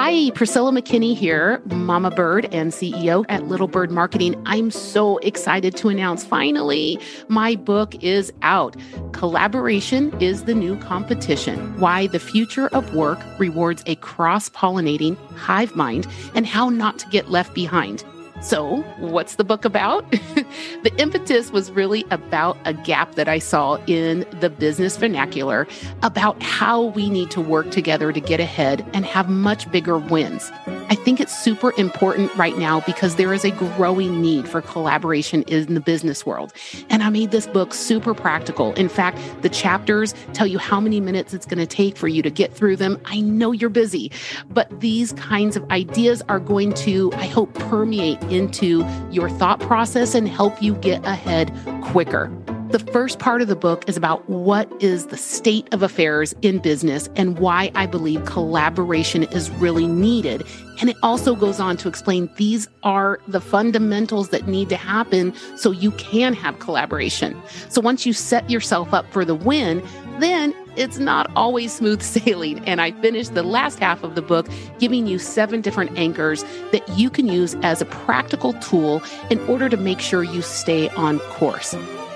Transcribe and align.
Hi, 0.00 0.30
Priscilla 0.30 0.70
McKinney 0.70 1.16
here, 1.16 1.60
Mama 1.64 2.12
Bird 2.12 2.44
and 2.54 2.70
CEO 2.70 3.24
at 3.28 3.48
Little 3.48 3.66
Bird 3.66 3.90
Marketing. 3.90 4.40
I'm 4.46 4.70
so 4.70 5.18
excited 5.18 5.76
to 5.76 5.88
announce 5.88 6.24
finally 6.24 7.00
my 7.26 7.56
book 7.56 8.00
is 8.00 8.32
out. 8.42 8.76
Collaboration 9.10 10.16
is 10.20 10.44
the 10.44 10.54
new 10.54 10.76
competition 10.76 11.76
Why 11.80 12.06
the 12.06 12.20
Future 12.20 12.68
of 12.68 12.94
Work 12.94 13.18
Rewards 13.40 13.82
a 13.86 13.96
Cross 13.96 14.50
Pollinating 14.50 15.16
Hive 15.32 15.74
Mind 15.74 16.06
and 16.32 16.46
How 16.46 16.68
Not 16.68 17.00
to 17.00 17.08
Get 17.08 17.28
Left 17.28 17.52
Behind. 17.52 18.04
So, 18.40 18.76
what's 18.98 19.34
the 19.34 19.42
book 19.42 19.64
about? 19.64 20.08
the 20.12 20.92
impetus 20.96 21.50
was 21.50 21.72
really 21.72 22.06
about 22.12 22.56
a 22.64 22.72
gap 22.72 23.16
that 23.16 23.28
I 23.28 23.40
saw 23.40 23.78
in 23.88 24.24
the 24.38 24.48
business 24.48 24.96
vernacular 24.96 25.66
about 26.04 26.40
how 26.40 26.84
we 26.84 27.10
need 27.10 27.32
to 27.32 27.40
work 27.40 27.72
together 27.72 28.12
to 28.12 28.20
get 28.20 28.38
ahead 28.38 28.88
and 28.94 29.04
have 29.04 29.28
much 29.28 29.68
bigger 29.72 29.98
wins. 29.98 30.52
I 30.90 30.94
think 30.94 31.20
it's 31.20 31.36
super 31.36 31.74
important 31.76 32.34
right 32.36 32.56
now 32.56 32.80
because 32.80 33.16
there 33.16 33.34
is 33.34 33.44
a 33.44 33.50
growing 33.50 34.22
need 34.22 34.48
for 34.48 34.62
collaboration 34.62 35.42
in 35.42 35.74
the 35.74 35.80
business 35.80 36.24
world. 36.24 36.52
And 36.88 37.02
I 37.02 37.10
made 37.10 37.30
this 37.30 37.46
book 37.46 37.74
super 37.74 38.14
practical. 38.14 38.72
In 38.74 38.88
fact, 38.88 39.18
the 39.42 39.50
chapters 39.50 40.14
tell 40.32 40.46
you 40.46 40.58
how 40.58 40.80
many 40.80 41.00
minutes 41.00 41.34
it's 41.34 41.44
going 41.44 41.58
to 41.58 41.66
take 41.66 41.96
for 41.96 42.08
you 42.08 42.22
to 42.22 42.30
get 42.30 42.54
through 42.54 42.76
them. 42.76 42.98
I 43.04 43.20
know 43.20 43.52
you're 43.52 43.68
busy, 43.68 44.10
but 44.48 44.80
these 44.80 45.12
kinds 45.12 45.56
of 45.56 45.70
ideas 45.70 46.22
are 46.28 46.40
going 46.40 46.72
to, 46.74 47.12
I 47.14 47.26
hope, 47.26 47.52
permeate 47.54 48.18
into 48.30 48.86
your 49.10 49.28
thought 49.30 49.60
process 49.60 50.14
and 50.14 50.28
help 50.28 50.62
you 50.62 50.74
get 50.76 51.04
ahead 51.04 51.52
quicker. 51.82 52.30
The 52.70 52.78
first 52.78 53.18
part 53.18 53.40
of 53.40 53.48
the 53.48 53.56
book 53.56 53.88
is 53.88 53.96
about 53.96 54.28
what 54.28 54.70
is 54.82 55.06
the 55.06 55.16
state 55.16 55.66
of 55.72 55.82
affairs 55.82 56.34
in 56.42 56.58
business 56.58 57.08
and 57.16 57.38
why 57.38 57.70
I 57.74 57.86
believe 57.86 58.26
collaboration 58.26 59.22
is 59.22 59.48
really 59.52 59.86
needed. 59.86 60.44
And 60.78 60.90
it 60.90 60.96
also 61.02 61.34
goes 61.34 61.60
on 61.60 61.78
to 61.78 61.88
explain 61.88 62.28
these 62.36 62.68
are 62.82 63.20
the 63.26 63.40
fundamentals 63.40 64.28
that 64.28 64.46
need 64.46 64.68
to 64.68 64.76
happen 64.76 65.32
so 65.56 65.70
you 65.70 65.92
can 65.92 66.34
have 66.34 66.58
collaboration. 66.58 67.40
So 67.70 67.80
once 67.80 68.04
you 68.04 68.12
set 68.12 68.50
yourself 68.50 68.92
up 68.92 69.10
for 69.10 69.24
the 69.24 69.34
win, 69.34 69.82
then 70.18 70.54
it's 70.78 70.98
not 70.98 71.30
always 71.34 71.72
smooth 71.72 72.02
sailing. 72.14 72.64
And 72.66 72.80
I 72.80 72.92
finished 72.92 73.34
the 73.34 73.42
last 73.42 73.78
half 73.78 74.02
of 74.02 74.14
the 74.14 74.22
book 74.22 74.48
giving 74.78 75.06
you 75.06 75.18
seven 75.18 75.60
different 75.60 75.98
anchors 75.98 76.44
that 76.72 76.88
you 76.90 77.10
can 77.10 77.28
use 77.28 77.56
as 77.62 77.82
a 77.82 77.86
practical 77.86 78.52
tool 78.54 79.02
in 79.30 79.40
order 79.40 79.68
to 79.68 79.76
make 79.76 80.00
sure 80.00 80.22
you 80.22 80.42
stay 80.42 80.88
on 80.90 81.18
course. 81.20 81.74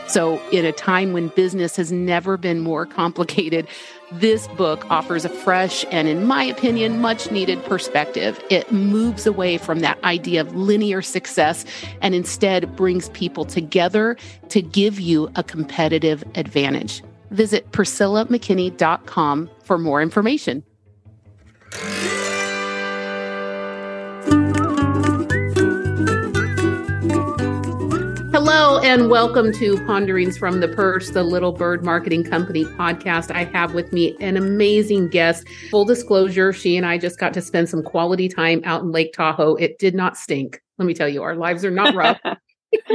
So, 0.08 0.38
in 0.50 0.66
a 0.66 0.72
time 0.72 1.14
when 1.14 1.28
business 1.28 1.76
has 1.76 1.90
never 1.90 2.36
been 2.36 2.60
more 2.60 2.84
complicated, 2.84 3.66
this 4.10 4.46
book 4.48 4.84
offers 4.90 5.24
a 5.24 5.30
fresh 5.30 5.86
and, 5.90 6.06
in 6.06 6.26
my 6.26 6.44
opinion, 6.44 7.00
much 7.00 7.30
needed 7.30 7.64
perspective. 7.64 8.38
It 8.50 8.70
moves 8.70 9.26
away 9.26 9.56
from 9.56 9.80
that 9.80 10.02
idea 10.04 10.42
of 10.42 10.54
linear 10.54 11.00
success 11.00 11.64
and 12.02 12.14
instead 12.14 12.76
brings 12.76 13.08
people 13.10 13.46
together 13.46 14.18
to 14.50 14.60
give 14.60 15.00
you 15.00 15.30
a 15.34 15.42
competitive 15.42 16.22
advantage. 16.34 17.02
Visit 17.32 17.70
PriscillaMcKinney.com 17.72 19.50
for 19.64 19.78
more 19.78 20.02
information. 20.02 20.62
Hello, 28.32 28.80
and 28.80 29.08
welcome 29.08 29.52
to 29.52 29.76
Ponderings 29.86 30.36
from 30.36 30.60
the 30.60 30.68
Perch, 30.68 31.06
the 31.08 31.22
Little 31.22 31.52
Bird 31.52 31.84
Marketing 31.84 32.24
Company 32.24 32.64
podcast. 32.64 33.30
I 33.30 33.44
have 33.44 33.74
with 33.74 33.92
me 33.92 34.16
an 34.20 34.36
amazing 34.36 35.08
guest. 35.08 35.46
Full 35.70 35.84
disclosure, 35.84 36.52
she 36.52 36.76
and 36.76 36.84
I 36.84 36.98
just 36.98 37.18
got 37.18 37.34
to 37.34 37.40
spend 37.40 37.68
some 37.68 37.82
quality 37.82 38.28
time 38.28 38.60
out 38.64 38.82
in 38.82 38.90
Lake 38.90 39.12
Tahoe. 39.12 39.54
It 39.56 39.78
did 39.78 39.94
not 39.94 40.16
stink. 40.16 40.60
Let 40.78 40.86
me 40.86 40.94
tell 40.94 41.08
you, 41.08 41.22
our 41.22 41.36
lives 41.36 41.64
are 41.64 41.70
not 41.70 41.94
rough. 41.94 42.18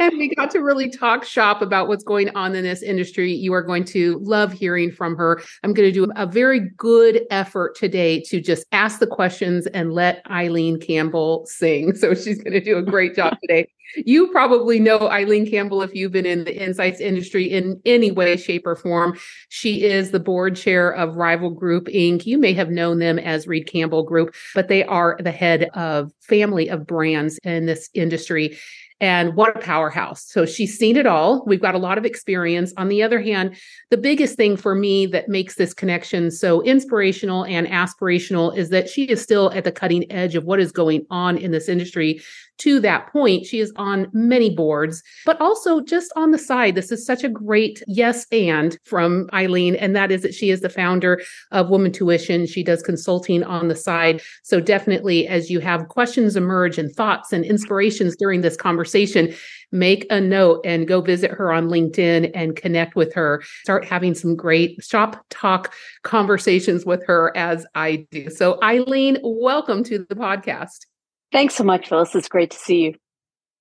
and 0.00 0.18
we 0.18 0.34
got 0.34 0.50
to 0.50 0.60
really 0.60 0.90
talk 0.90 1.24
shop 1.24 1.62
about 1.62 1.88
what's 1.88 2.04
going 2.04 2.34
on 2.36 2.54
in 2.54 2.64
this 2.64 2.82
industry. 2.82 3.32
You 3.32 3.52
are 3.52 3.62
going 3.62 3.84
to 3.86 4.18
love 4.22 4.52
hearing 4.52 4.90
from 4.90 5.16
her. 5.16 5.40
I'm 5.62 5.72
going 5.72 5.88
to 5.88 5.92
do 5.92 6.10
a 6.16 6.26
very 6.26 6.70
good 6.76 7.22
effort 7.30 7.76
today 7.76 8.20
to 8.22 8.40
just 8.40 8.66
ask 8.72 8.98
the 8.98 9.06
questions 9.06 9.66
and 9.68 9.92
let 9.92 10.22
Eileen 10.30 10.80
Campbell 10.80 11.46
sing. 11.46 11.94
So 11.94 12.14
she's 12.14 12.42
going 12.42 12.52
to 12.52 12.60
do 12.60 12.76
a 12.76 12.82
great 12.82 13.14
job 13.14 13.36
today. 13.40 13.68
You 13.94 14.28
probably 14.28 14.80
know 14.80 15.08
Eileen 15.08 15.48
Campbell 15.48 15.82
if 15.82 15.94
you've 15.94 16.12
been 16.12 16.26
in 16.26 16.44
the 16.44 16.62
insights 16.62 17.00
industry 17.00 17.44
in 17.44 17.80
any 17.84 18.10
way, 18.10 18.36
shape, 18.36 18.66
or 18.66 18.76
form. 18.76 19.18
She 19.48 19.84
is 19.84 20.10
the 20.10 20.20
board 20.20 20.56
chair 20.56 20.90
of 20.90 21.16
Rival 21.16 21.50
Group 21.50 21.86
Inc. 21.86 22.26
You 22.26 22.38
may 22.38 22.52
have 22.54 22.70
known 22.70 22.98
them 22.98 23.18
as 23.18 23.46
Reed 23.46 23.66
Campbell 23.66 24.02
Group, 24.02 24.34
but 24.54 24.68
they 24.68 24.84
are 24.84 25.16
the 25.20 25.30
head 25.30 25.70
of 25.74 26.12
family 26.20 26.68
of 26.68 26.86
brands 26.86 27.38
in 27.44 27.66
this 27.66 27.88
industry. 27.94 28.58
And 28.98 29.34
what 29.34 29.54
a 29.54 29.60
powerhouse. 29.60 30.24
So 30.24 30.46
she's 30.46 30.78
seen 30.78 30.96
it 30.96 31.06
all. 31.06 31.44
We've 31.44 31.60
got 31.60 31.74
a 31.74 31.78
lot 31.78 31.98
of 31.98 32.06
experience. 32.06 32.72
On 32.78 32.88
the 32.88 33.02
other 33.02 33.20
hand, 33.20 33.56
the 33.90 33.98
biggest 33.98 34.36
thing 34.36 34.56
for 34.56 34.74
me 34.74 35.04
that 35.06 35.28
makes 35.28 35.56
this 35.56 35.74
connection 35.74 36.30
so 36.30 36.62
inspirational 36.62 37.44
and 37.44 37.66
aspirational 37.66 38.56
is 38.56 38.70
that 38.70 38.88
she 38.88 39.04
is 39.04 39.20
still 39.20 39.52
at 39.52 39.64
the 39.64 39.72
cutting 39.72 40.10
edge 40.10 40.34
of 40.34 40.44
what 40.44 40.60
is 40.60 40.72
going 40.72 41.04
on 41.10 41.36
in 41.36 41.50
this 41.50 41.68
industry 41.68 42.22
to 42.58 42.80
that 42.80 43.12
point, 43.12 43.46
she 43.46 43.60
is 43.60 43.72
on 43.76 44.08
many 44.12 44.54
boards, 44.54 45.02
but 45.24 45.40
also 45.40 45.80
just 45.80 46.12
on 46.16 46.30
the 46.30 46.38
side. 46.38 46.74
This 46.74 46.90
is 46.90 47.04
such 47.04 47.24
a 47.24 47.28
great 47.28 47.82
yes 47.86 48.26
and 48.32 48.78
from 48.84 49.28
Eileen, 49.32 49.74
and 49.76 49.94
that 49.94 50.10
is 50.10 50.22
that 50.22 50.34
she 50.34 50.50
is 50.50 50.60
the 50.60 50.68
founder 50.68 51.20
of 51.52 51.68
Women 51.68 51.86
Intuition. 51.86 52.46
She 52.46 52.62
does 52.62 52.82
consulting 52.82 53.42
on 53.44 53.68
the 53.68 53.76
side. 53.76 54.22
So 54.42 54.60
definitely, 54.60 55.26
as 55.28 55.50
you 55.50 55.60
have 55.60 55.88
questions 55.88 56.36
emerge 56.36 56.78
and 56.78 56.94
thoughts 56.94 57.32
and 57.32 57.44
inspirations 57.44 58.16
during 58.16 58.40
this 58.40 58.56
conversation, 58.56 59.34
make 59.72 60.06
a 60.10 60.20
note 60.20 60.60
and 60.64 60.88
go 60.88 61.00
visit 61.00 61.30
her 61.30 61.52
on 61.52 61.68
LinkedIn 61.68 62.30
and 62.34 62.56
connect 62.56 62.96
with 62.96 63.12
her. 63.14 63.42
Start 63.62 63.84
having 63.84 64.14
some 64.14 64.36
great 64.36 64.82
shop 64.82 65.24
talk 65.30 65.72
conversations 66.02 66.84
with 66.84 67.04
her 67.06 67.36
as 67.36 67.66
I 67.74 68.06
do. 68.10 68.30
So, 68.30 68.58
Eileen, 68.62 69.18
welcome 69.22 69.84
to 69.84 70.06
the 70.08 70.14
podcast. 70.14 70.86
Thanks 71.32 71.54
so 71.54 71.64
much, 71.64 71.88
Phyllis. 71.88 72.14
It's 72.14 72.28
great 72.28 72.50
to 72.52 72.56
see 72.56 72.82
you. 72.82 72.94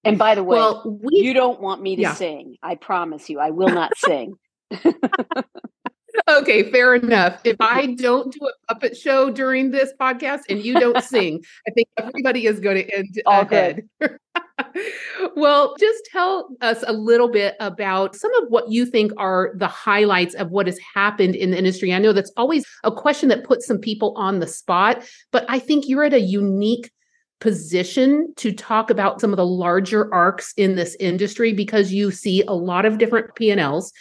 And 0.03 0.19
by 0.19 0.35
the 0.35 0.43
way, 0.43 0.57
well, 0.57 0.99
we, 1.01 1.17
you 1.17 1.33
don't 1.33 1.59
want 1.59 1.81
me 1.81 1.95
to 1.95 2.03
yeah. 2.03 2.13
sing. 2.13 2.57
I 2.61 2.75
promise 2.75 3.27
you, 3.27 3.39
I 3.39 3.49
will 3.49 3.69
not 3.69 3.91
sing. 3.97 4.35
okay, 6.29 6.71
fair 6.71 6.95
enough. 6.95 7.41
If 7.43 7.57
I 7.59 7.87
don't 7.87 8.31
do 8.31 8.39
a 8.47 8.73
puppet 8.73 8.95
show 8.95 9.31
during 9.31 9.71
this 9.71 9.91
podcast 9.99 10.41
and 10.47 10.63
you 10.63 10.79
don't 10.79 11.03
sing, 11.03 11.43
I 11.67 11.71
think 11.71 11.87
everybody 11.97 12.45
is 12.45 12.59
going 12.59 12.77
to 12.77 12.95
end 12.95 13.21
All 13.25 13.41
ahead. 13.41 13.89
well, 15.35 15.75
just 15.79 16.05
tell 16.11 16.49
us 16.61 16.83
a 16.85 16.93
little 16.93 17.29
bit 17.29 17.55
about 17.59 18.15
some 18.15 18.33
of 18.35 18.49
what 18.49 18.69
you 18.69 18.85
think 18.85 19.11
are 19.17 19.53
the 19.55 19.67
highlights 19.67 20.35
of 20.35 20.51
what 20.51 20.67
has 20.67 20.79
happened 20.93 21.35
in 21.35 21.51
the 21.51 21.57
industry. 21.57 21.93
I 21.93 21.99
know 21.99 22.13
that's 22.13 22.31
always 22.37 22.63
a 22.83 22.91
question 22.91 23.29
that 23.29 23.43
puts 23.43 23.65
some 23.65 23.79
people 23.79 24.13
on 24.17 24.39
the 24.39 24.47
spot, 24.47 25.03
but 25.31 25.45
I 25.49 25.57
think 25.59 25.85
you're 25.87 26.03
at 26.03 26.13
a 26.13 26.19
unique 26.19 26.91
position 27.40 28.34
to 28.38 28.51
talk 28.51 28.90
about 28.90 29.19
some 29.19 29.31
of 29.31 29.38
the 29.38 29.46
larger 29.46 30.13
arcs 30.13 30.53
in 30.57 30.75
this 30.75 30.96
industry 31.00 31.53
because 31.53 31.91
you 31.91 32.12
see 32.12 32.44
a 32.47 32.53
lot 32.53 32.85
of 32.85 32.97
different 32.97 33.35
P&Ls 33.35 33.91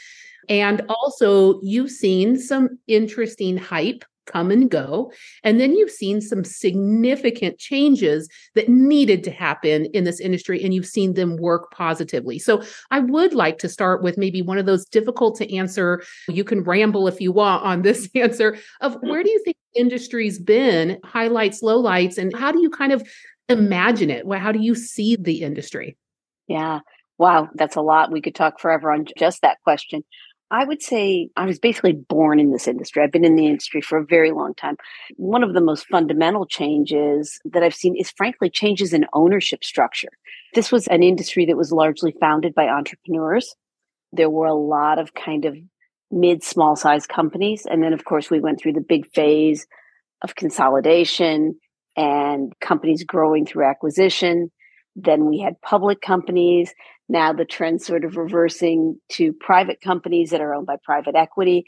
and 0.49 0.83
also 0.89 1.61
you've 1.63 1.91
seen 1.91 2.39
some 2.39 2.79
interesting 2.87 3.57
hype 3.57 4.05
come 4.27 4.51
and 4.51 4.71
go. 4.71 5.13
And 5.43 5.61
then 5.61 5.75
you've 5.75 5.91
seen 5.91 6.21
some 6.21 6.45
significant 6.45 7.59
changes 7.59 8.29
that 8.55 8.69
needed 8.69 9.23
to 9.25 9.31
happen 9.31 9.87
in 9.87 10.05
this 10.05 10.21
industry, 10.21 10.63
and 10.63 10.73
you've 10.73 10.87
seen 10.87 11.15
them 11.15 11.37
work 11.37 11.71
positively. 11.71 12.39
So 12.39 12.63
I 12.91 13.01
would 13.01 13.35
like 13.35 13.59
to 13.59 13.69
start 13.69 14.03
with 14.03 14.19
maybe 14.19 14.43
one 14.43 14.59
of 14.59 14.67
those 14.67 14.87
difficult 14.87 15.37
to 15.37 15.57
answer. 15.57 16.03
You 16.29 16.45
can 16.45 16.63
ramble 16.63 17.09
if 17.09 17.21
you 17.21 17.33
want 17.33 17.65
on 17.65 17.83
this 17.83 18.09
answer 18.15 18.57
of 18.81 18.97
where 19.03 19.23
do 19.23 19.31
you 19.31 19.43
think 19.45 19.57
the 19.75 19.81
industry's 19.81 20.39
been, 20.39 20.99
highlights, 21.05 21.63
lowlights, 21.63 22.19
and 22.19 22.35
how 22.35 22.53
do 22.53 22.61
you 22.61 22.71
kind 22.71 22.93
of 22.93 23.07
imagine 23.49 24.11
it? 24.11 24.25
How 24.33 24.53
do 24.53 24.61
you 24.61 24.75
see 24.75 25.17
the 25.17 25.43
industry? 25.43 25.97
Yeah. 26.49 26.81
Wow, 27.19 27.49
that's 27.55 27.77
a 27.77 27.81
lot. 27.81 28.11
We 28.11 28.21
could 28.21 28.35
talk 28.35 28.59
forever 28.59 28.91
on 28.91 29.07
just 29.17 29.43
that 29.43 29.59
question. 29.63 30.03
I 30.51 30.65
would 30.65 30.83
say 30.83 31.31
I 31.37 31.47
was 31.47 31.59
basically 31.59 31.93
born 31.93 32.39
in 32.39 32.53
this 32.53 32.69
industry. 32.69 33.03
I've 33.03 33.11
been 33.11 33.25
in 33.25 33.37
the 33.37 33.47
industry 33.47 33.81
for 33.81 33.99
a 33.99 34.05
very 34.05 34.31
long 34.31 34.55
time. 34.55 34.77
One 35.17 35.43
of 35.43 35.55
the 35.55 35.61
most 35.61 35.87
fundamental 35.87 36.47
changes 36.47 37.41
that 37.45 37.63
I've 37.63 37.75
seen 37.75 37.97
is, 37.97 38.11
frankly, 38.11 38.51
changes 38.51 38.93
in 38.93 39.07
ownership 39.15 39.65
structure. 39.65 40.11
This 40.55 40.71
was 40.71 40.87
an 40.89 41.03
industry 41.03 41.47
that 41.47 41.57
was 41.57 41.73
largely 41.73 42.15
founded 42.21 42.55
by 42.55 42.69
entrepreneurs. 42.69 43.55
There 44.13 44.31
were 44.31 44.47
a 44.47 44.55
lot 44.55 44.99
of 44.99 45.15
kind 45.15 45.45
of 45.45 45.57
mid, 46.11 46.45
small 46.45 46.77
size 46.77 47.07
companies. 47.07 47.67
And 47.69 47.83
then, 47.83 47.93
of 47.93 48.05
course, 48.05 48.31
we 48.31 48.41
went 48.41 48.61
through 48.61 48.75
the 48.75 48.81
big 48.81 49.11
phase 49.13 49.67
of 50.23 50.37
consolidation 50.37 51.59
and 51.97 52.53
companies 52.61 53.05
growing 53.05 53.47
through 53.47 53.65
acquisition. 53.65 54.51
Then 54.97 55.27
we 55.29 55.41
had 55.41 55.61
public 55.61 56.01
companies. 56.01 56.73
Now 57.09 57.33
the 57.33 57.45
trend 57.45 57.83
sort 57.83 58.05
of 58.05 58.17
reversing 58.17 58.99
to 59.13 59.33
private 59.33 59.81
companies 59.83 60.31
that 60.31 60.41
are 60.41 60.55
owned 60.55 60.67
by 60.67 60.77
private 60.85 61.15
equity. 61.15 61.65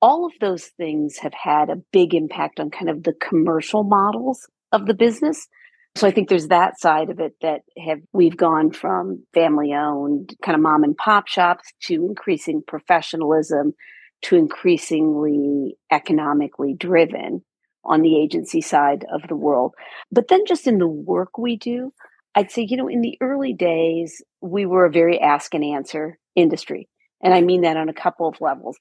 all 0.00 0.26
of 0.26 0.32
those 0.40 0.66
things 0.76 1.18
have 1.18 1.34
had 1.34 1.70
a 1.70 1.82
big 1.92 2.14
impact 2.14 2.60
on 2.60 2.70
kind 2.70 2.88
of 2.88 3.02
the 3.02 3.14
commercial 3.14 3.82
models 3.84 4.48
of 4.72 4.86
the 4.86 4.94
business. 4.94 5.48
So 5.96 6.06
I 6.06 6.10
think 6.12 6.28
there's 6.28 6.48
that 6.48 6.78
side 6.78 7.10
of 7.10 7.18
it 7.18 7.34
that 7.42 7.62
have 7.84 7.98
we've 8.12 8.36
gone 8.36 8.70
from 8.70 9.24
family 9.34 9.74
owned 9.74 10.36
kind 10.44 10.54
of 10.54 10.62
mom 10.62 10.84
and 10.84 10.96
pop 10.96 11.26
shops 11.26 11.72
to 11.86 11.94
increasing 11.94 12.62
professionalism 12.66 13.74
to 14.22 14.36
increasingly 14.36 15.76
economically 15.90 16.74
driven 16.74 17.42
on 17.88 18.02
the 18.02 18.20
agency 18.20 18.60
side 18.60 19.04
of 19.12 19.22
the 19.28 19.36
world. 19.36 19.74
But 20.12 20.28
then 20.28 20.44
just 20.46 20.66
in 20.66 20.78
the 20.78 20.86
work 20.86 21.38
we 21.38 21.56
do, 21.56 21.92
I'd 22.34 22.50
say, 22.50 22.62
you 22.62 22.76
know, 22.76 22.88
in 22.88 23.00
the 23.00 23.18
early 23.20 23.52
days, 23.52 24.22
we 24.40 24.66
were 24.66 24.84
a 24.84 24.90
very 24.90 25.20
ask 25.20 25.54
and 25.54 25.64
answer 25.64 26.18
industry. 26.36 26.88
And 27.22 27.34
I 27.34 27.40
mean 27.40 27.62
that 27.62 27.76
on 27.76 27.88
a 27.88 27.94
couple 27.94 28.28
of 28.28 28.40
levels. 28.40 28.78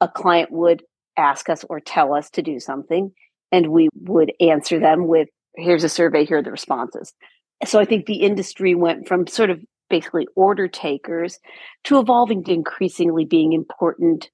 A 0.00 0.08
client 0.08 0.52
would 0.52 0.82
ask 1.16 1.48
us 1.48 1.64
or 1.68 1.80
tell 1.80 2.14
us 2.14 2.30
to 2.30 2.42
do 2.42 2.60
something, 2.60 3.12
and 3.50 3.68
we 3.68 3.88
would 3.94 4.32
answer 4.40 4.78
them 4.78 5.08
with, 5.08 5.28
here's 5.56 5.84
a 5.84 5.88
survey, 5.88 6.24
here 6.24 6.38
are 6.38 6.42
the 6.42 6.52
responses. 6.52 7.12
So 7.66 7.80
I 7.80 7.84
think 7.84 8.06
the 8.06 8.22
industry 8.22 8.74
went 8.74 9.08
from 9.08 9.26
sort 9.26 9.50
of 9.50 9.60
basically 9.90 10.28
order 10.36 10.68
takers 10.68 11.38
to 11.84 11.98
evolving 11.98 12.44
to 12.44 12.52
increasingly 12.52 13.24
being 13.24 13.52
important 13.52 14.30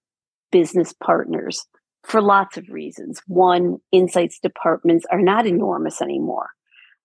business 0.53 0.93
partners 0.93 1.67
for 2.07 2.23
lots 2.23 2.57
of 2.57 2.69
reasons. 2.69 3.21
One, 3.27 3.79
insights 3.91 4.39
departments 4.39 5.05
are 5.11 5.21
not 5.21 5.47
enormous 5.47 6.01
anymore. 6.01 6.51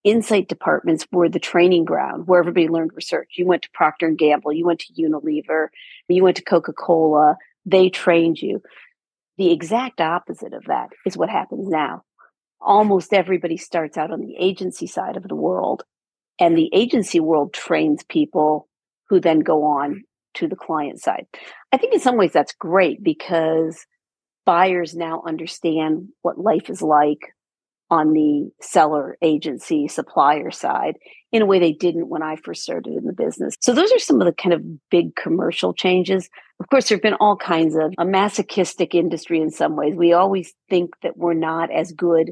Insight 0.04 0.48
departments 0.48 1.08
were 1.12 1.28
the 1.28 1.40
training 1.40 1.86
ground 1.86 2.28
where 2.28 2.40
everybody 2.40 2.68
learned 2.68 2.92
research. 2.94 3.34
You 3.36 3.46
went 3.48 3.64
to 3.64 3.70
Procter 3.74 4.08
and 4.08 4.18
Gamble, 4.18 4.54
you 4.54 4.66
went 4.66 4.80
to 4.80 4.94
Unilever, 4.94 5.68
you 6.08 6.24
went 6.24 6.38
to 6.38 6.44
Coca-Cola, 6.44 7.36
they 7.66 7.90
trained 7.90 8.42
you. 8.42 8.62
The 9.38 9.52
exact 9.52 10.02
opposite 10.02 10.54
of 10.54 10.66
that 10.66 10.90
is 11.06 11.18
what 11.18 11.30
happens 11.30 11.68
now. 11.68 12.04
Almost 12.60 13.14
everybody 13.14 13.58
starts 13.58 13.98
out 13.98 14.12
on 14.12 14.22
the 14.22 14.36
agency 14.38 14.86
side 14.86 15.18
of 15.18 15.28
the 15.28 15.36
world, 15.36 15.84
and 16.40 16.56
the 16.56 16.70
agency 16.74 17.20
world 17.20 17.54
trains 17.54 18.04
people 18.04 18.68
who 19.10 19.20
then 19.20 19.40
go 19.40 19.64
on 19.64 20.04
to 20.36 20.48
the 20.48 20.56
client 20.56 21.02
side. 21.02 21.26
I 21.72 21.78
think 21.78 21.94
in 21.94 22.00
some 22.00 22.18
ways 22.18 22.34
that's 22.34 22.54
great 22.54 23.04
because 23.04 23.86
buyers 24.46 24.96
now 24.96 25.24
understand 25.26 26.10
what 26.22 26.38
life 26.38 26.70
is 26.70 26.82
like 26.82 27.34
on 27.92 28.14
the 28.14 28.50
seller 28.62 29.18
agency 29.22 29.88
supplier 29.88 30.50
side 30.50 30.96
in 31.34 31.42
a 31.42 31.46
way 31.46 31.60
they 31.60 31.74
didn't 31.74 32.08
when 32.08 32.24
I 32.24 32.38
first 32.38 32.64
started 32.64 32.94
in 32.94 33.06
the 33.06 33.14
business. 33.14 33.56
So 33.60 33.74
those 33.74 33.92
are 33.92 34.00
some 34.00 34.22
of 34.22 34.26
the 34.26 34.34
kind 34.34 34.54
of 34.54 34.64
big 34.90 35.16
commercial 35.16 35.74
changes. 35.74 36.30
Of 36.62 36.70
course, 36.70 36.88
there 36.88 36.96
have 36.96 37.04
been 37.04 37.16
all 37.16 37.36
kinds 37.36 37.76
of 37.76 37.94
a 37.98 38.06
masochistic 38.06 38.96
industry 38.96 39.42
in 39.42 39.52
some 39.52 39.76
ways. 39.76 39.96
We 39.96 40.14
always 40.14 40.54
think 40.70 40.92
that 41.04 41.18
we're 41.18 41.34
not 41.34 41.70
as 41.70 41.92
good 41.92 42.32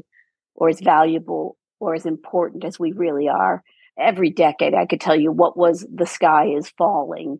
or 0.54 0.70
as 0.70 0.80
valuable 0.80 1.58
or 1.78 1.94
as 1.94 2.06
important 2.06 2.64
as 2.64 2.78
we 2.78 2.92
really 2.92 3.28
are. 3.28 3.62
Every 3.98 4.30
decade, 4.30 4.72
I 4.72 4.86
could 4.86 5.00
tell 5.00 5.16
you 5.16 5.30
what 5.30 5.58
was 5.58 5.86
the 5.92 6.06
sky 6.06 6.46
is 6.46 6.72
falling 6.78 7.38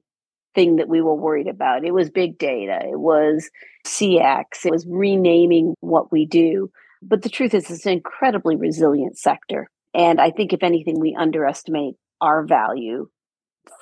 thing 0.54 0.76
that 0.76 0.88
we 0.88 1.00
were 1.00 1.14
worried 1.14 1.48
about. 1.48 1.84
It 1.84 1.92
was 1.92 2.10
big 2.10 2.38
data, 2.38 2.80
it 2.82 2.98
was 2.98 3.50
CX, 3.86 4.64
it 4.64 4.70
was 4.70 4.86
renaming 4.88 5.74
what 5.80 6.12
we 6.12 6.26
do. 6.26 6.70
But 7.02 7.22
the 7.22 7.30
truth 7.30 7.54
is, 7.54 7.70
it's 7.70 7.86
an 7.86 7.92
incredibly 7.92 8.56
resilient 8.56 9.18
sector. 9.18 9.70
And 9.94 10.20
I 10.20 10.30
think, 10.30 10.52
if 10.52 10.62
anything, 10.62 11.00
we 11.00 11.16
underestimate 11.18 11.94
our 12.20 12.44
value 12.44 13.08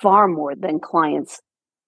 far 0.01 0.27
more 0.27 0.55
than 0.55 0.79
clients 0.79 1.41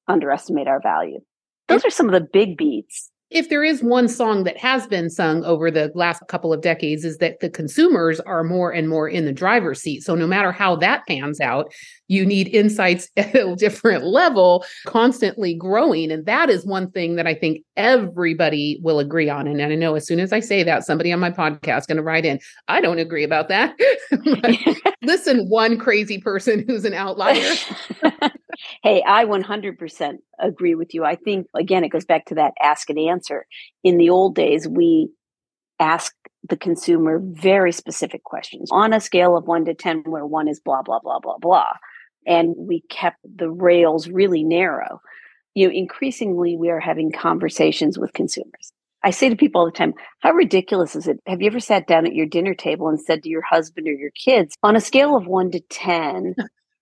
underestimate 0.08 0.68
our 0.68 0.82
value. 0.82 1.20
Those 1.68 1.86
are 1.86 1.90
some 1.90 2.08
of 2.08 2.14
the 2.14 2.28
big 2.32 2.58
beats 2.58 3.10
if 3.32 3.48
there 3.48 3.64
is 3.64 3.82
one 3.82 4.10
song 4.10 4.44
that 4.44 4.58
has 4.58 4.86
been 4.88 5.10
sung 5.10 5.44
over 5.46 5.72
the 5.72 5.92
last 5.96 6.22
couple 6.28 6.52
of 6.52 6.62
decades 6.62 7.06
is 7.06 7.18
that 7.18 7.40
the 7.40 7.50
consumers 7.50 8.20
are 8.22 8.44
more 8.44 8.72
and 8.72 8.90
more 8.90 9.08
in 9.08 9.26
the 9.26 9.32
driver's 9.32 9.82
seat. 9.82 10.04
So 10.04 10.16
no 10.16 10.28
matter 10.28 10.52
how 10.52 10.76
that 10.78 11.08
pans 11.08 11.40
out 11.40 11.74
you 12.12 12.26
need 12.26 12.50
insights 12.50 13.10
at 13.18 13.34
a 13.34 13.56
different 13.56 14.04
level 14.04 14.66
constantly 14.86 15.54
growing. 15.54 16.12
And 16.12 16.26
that 16.26 16.50
is 16.50 16.66
one 16.66 16.92
thing 16.92 17.16
that 17.16 17.26
i 17.26 17.34
think 17.34 17.64
everybody 17.78 18.80
will 18.84 19.00
agree 19.00 19.30
on. 19.30 19.48
And, 19.48 19.62
i 19.62 19.76
know 19.76 19.96
as 19.96 20.06
soon 20.06 20.20
as 20.20 20.34
i 20.34 20.42
say 20.42 20.64
that 20.64 20.84
somebody 20.84 21.14
on 21.14 21.20
my 21.20 21.32
podcast 21.32 21.80
is 21.80 21.86
going 21.86 21.98
to 21.98 22.04
write 22.04 22.26
in 22.26 22.40
i 22.68 22.82
don't 22.82 23.00
agree 23.00 23.24
about 23.24 23.48
that. 23.48 23.76
Listen 25.02 25.48
one 25.48 25.78
crazy 25.78 26.20
person 26.20 26.66
who's 26.68 26.84
an 26.84 26.94
outlier 26.94 27.56
hey, 28.84 29.04
I 29.06 29.26
100% 29.26 30.18
agree 30.40 30.76
with 30.76 30.94
you. 30.94 31.04
I 31.04 31.16
think, 31.16 31.48
again, 31.56 31.84
it 31.84 31.90
goes 31.90 32.06
back 32.06 32.26
to 32.28 32.36
that 32.36 32.54
ask 32.62 32.90
and 32.90 33.00
answer. 33.00 33.46
In 33.84 33.98
the 33.98 34.10
old 34.10 34.36
days, 34.36 34.68
we 34.68 35.10
ask 35.80 36.14
the 36.48 36.58
consumer 36.58 37.20
very 37.22 37.72
specific 37.72 38.24
questions 38.24 38.70
on 38.72 38.94
a 38.94 39.00
scale 39.00 39.38
of 39.38 39.48
one 39.48 39.66
to 39.66 39.74
10, 39.74 40.04
where 40.06 40.26
one 40.26 40.48
is 40.48 40.60
blah, 40.60 40.82
blah, 40.82 41.00
blah, 41.00 41.20
blah, 41.20 41.38
blah. 41.38 41.74
And 42.26 42.54
we 42.58 42.82
kept 42.90 43.18
the 43.24 43.50
rails 43.50 44.08
really 44.08 44.44
narrow. 44.44 45.02
You 45.54 45.68
know, 45.68 45.74
increasingly, 45.74 46.56
we 46.56 46.70
are 46.70 46.80
having 46.80 47.12
conversations 47.12 47.98
with 47.98 48.14
consumers. 48.14 48.72
I 49.04 49.10
say 49.10 49.30
to 49.30 49.36
people 49.36 49.62
all 49.62 49.66
the 49.66 49.72
time, 49.72 49.94
how 50.20 50.32
ridiculous 50.32 50.96
is 50.96 51.08
it? 51.08 51.20
Have 51.26 51.42
you 51.42 51.48
ever 51.48 51.60
sat 51.60 51.88
down 51.88 52.06
at 52.06 52.14
your 52.14 52.28
dinner 52.28 52.54
table 52.54 52.88
and 52.88 53.00
said 53.00 53.24
to 53.24 53.30
your 53.30 53.42
husband 53.42 53.88
or 53.88 53.94
your 53.94 54.12
kids, 54.12 54.56
on 54.62 54.76
a 54.76 54.82
scale 54.82 55.16
of 55.16 55.26
one 55.26 55.50
to 55.52 55.60
10, 55.60 56.36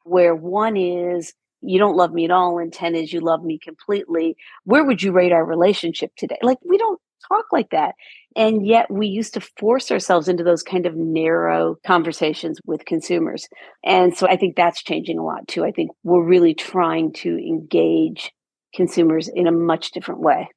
where 0.04 0.36
one 0.36 0.76
is 0.76 1.34
you 1.62 1.80
don't 1.80 1.98
love 1.98 2.14
me 2.14 2.26
at 2.26 2.32
all 2.32 2.60
and 2.60 2.72
10 2.72 2.96
is 2.96 3.12
you 3.12 3.20
love 3.20 3.44
me 3.44 3.60
completely 3.62 4.36
where 4.64 4.86
would 4.86 5.02
you 5.02 5.12
rate 5.12 5.32
our 5.32 5.46
relationship 5.46 6.12
today? 6.16 6.38
Like 6.42 6.60
we 6.64 6.78
don't 6.78 7.00
talk 7.28 7.46
like 7.52 7.70
that. 7.72 7.96
And 8.36 8.66
yet 8.66 8.90
we 8.90 9.08
used 9.08 9.34
to 9.34 9.42
force 9.42 9.92
ourselves 9.92 10.28
into 10.28 10.44
those 10.44 10.64
kind 10.64 10.86
of 10.86 10.96
narrow 10.96 11.76
conversations 11.86 12.60
with 12.66 12.86
consumers. 12.86 13.48
And 13.84 14.16
so 14.16 14.28
i 14.28 14.38
think 14.38 14.56
that's 14.56 14.84
changing 14.84 15.18
a 15.18 15.24
lot 15.24 15.48
too. 15.48 15.64
I 15.64 15.72
think 15.72 15.92
we're 16.04 16.24
really 16.24 16.54
trying 16.54 17.14
to 17.14 17.38
engage 17.38 18.32
consumers 18.74 19.28
in 19.28 19.48
a 19.48 19.52
much 19.52 19.92
different 19.92 20.22
way 20.22 20.48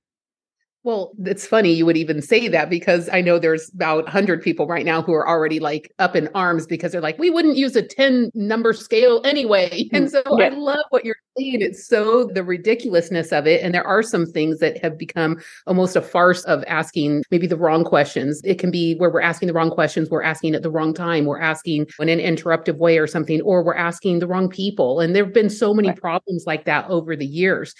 well, 0.84 1.12
it's 1.24 1.46
funny 1.46 1.72
you 1.72 1.86
would 1.86 1.96
even 1.96 2.20
say 2.20 2.48
that 2.48 2.68
because 2.68 3.08
I 3.12 3.20
know 3.20 3.38
there's 3.38 3.70
about 3.72 4.04
100 4.04 4.42
people 4.42 4.66
right 4.66 4.84
now 4.84 5.00
who 5.00 5.12
are 5.12 5.28
already 5.28 5.60
like 5.60 5.92
up 6.00 6.16
in 6.16 6.28
arms 6.34 6.66
because 6.66 6.90
they're 6.90 7.00
like, 7.00 7.18
we 7.18 7.30
wouldn't 7.30 7.56
use 7.56 7.76
a 7.76 7.82
10 7.82 8.32
number 8.34 8.72
scale 8.72 9.20
anyway. 9.24 9.88
And 9.92 10.06
mm, 10.06 10.10
so 10.10 10.22
yeah. 10.38 10.46
I 10.46 10.48
love 10.48 10.84
what 10.90 11.04
you're 11.04 11.16
It's 11.36 11.86
so 11.86 12.24
the 12.24 12.44
ridiculousness 12.44 13.32
of 13.32 13.46
it. 13.46 13.62
And 13.62 13.74
there 13.74 13.86
are 13.86 14.02
some 14.02 14.26
things 14.26 14.58
that 14.58 14.76
have 14.82 14.98
become 14.98 15.40
almost 15.66 15.96
a 15.96 16.02
farce 16.02 16.44
of 16.44 16.62
asking 16.66 17.24
maybe 17.30 17.46
the 17.46 17.56
wrong 17.56 17.84
questions. 17.84 18.40
It 18.44 18.58
can 18.58 18.70
be 18.70 18.96
where 18.96 19.10
we're 19.10 19.22
asking 19.22 19.48
the 19.48 19.54
wrong 19.54 19.70
questions, 19.70 20.10
we're 20.10 20.22
asking 20.22 20.54
at 20.54 20.62
the 20.62 20.70
wrong 20.70 20.92
time, 20.92 21.24
we're 21.24 21.40
asking 21.40 21.86
in 21.98 22.08
an 22.08 22.18
interruptive 22.18 22.76
way 22.76 22.98
or 22.98 23.06
something, 23.06 23.40
or 23.42 23.64
we're 23.64 23.74
asking 23.74 24.18
the 24.18 24.26
wrong 24.26 24.48
people. 24.48 25.00
And 25.00 25.16
there 25.16 25.24
have 25.24 25.34
been 25.34 25.50
so 25.50 25.72
many 25.72 25.88
right. 25.88 26.00
problems 26.00 26.44
like 26.46 26.64
that 26.66 26.88
over 26.90 27.16
the 27.16 27.26
years. 27.26 27.74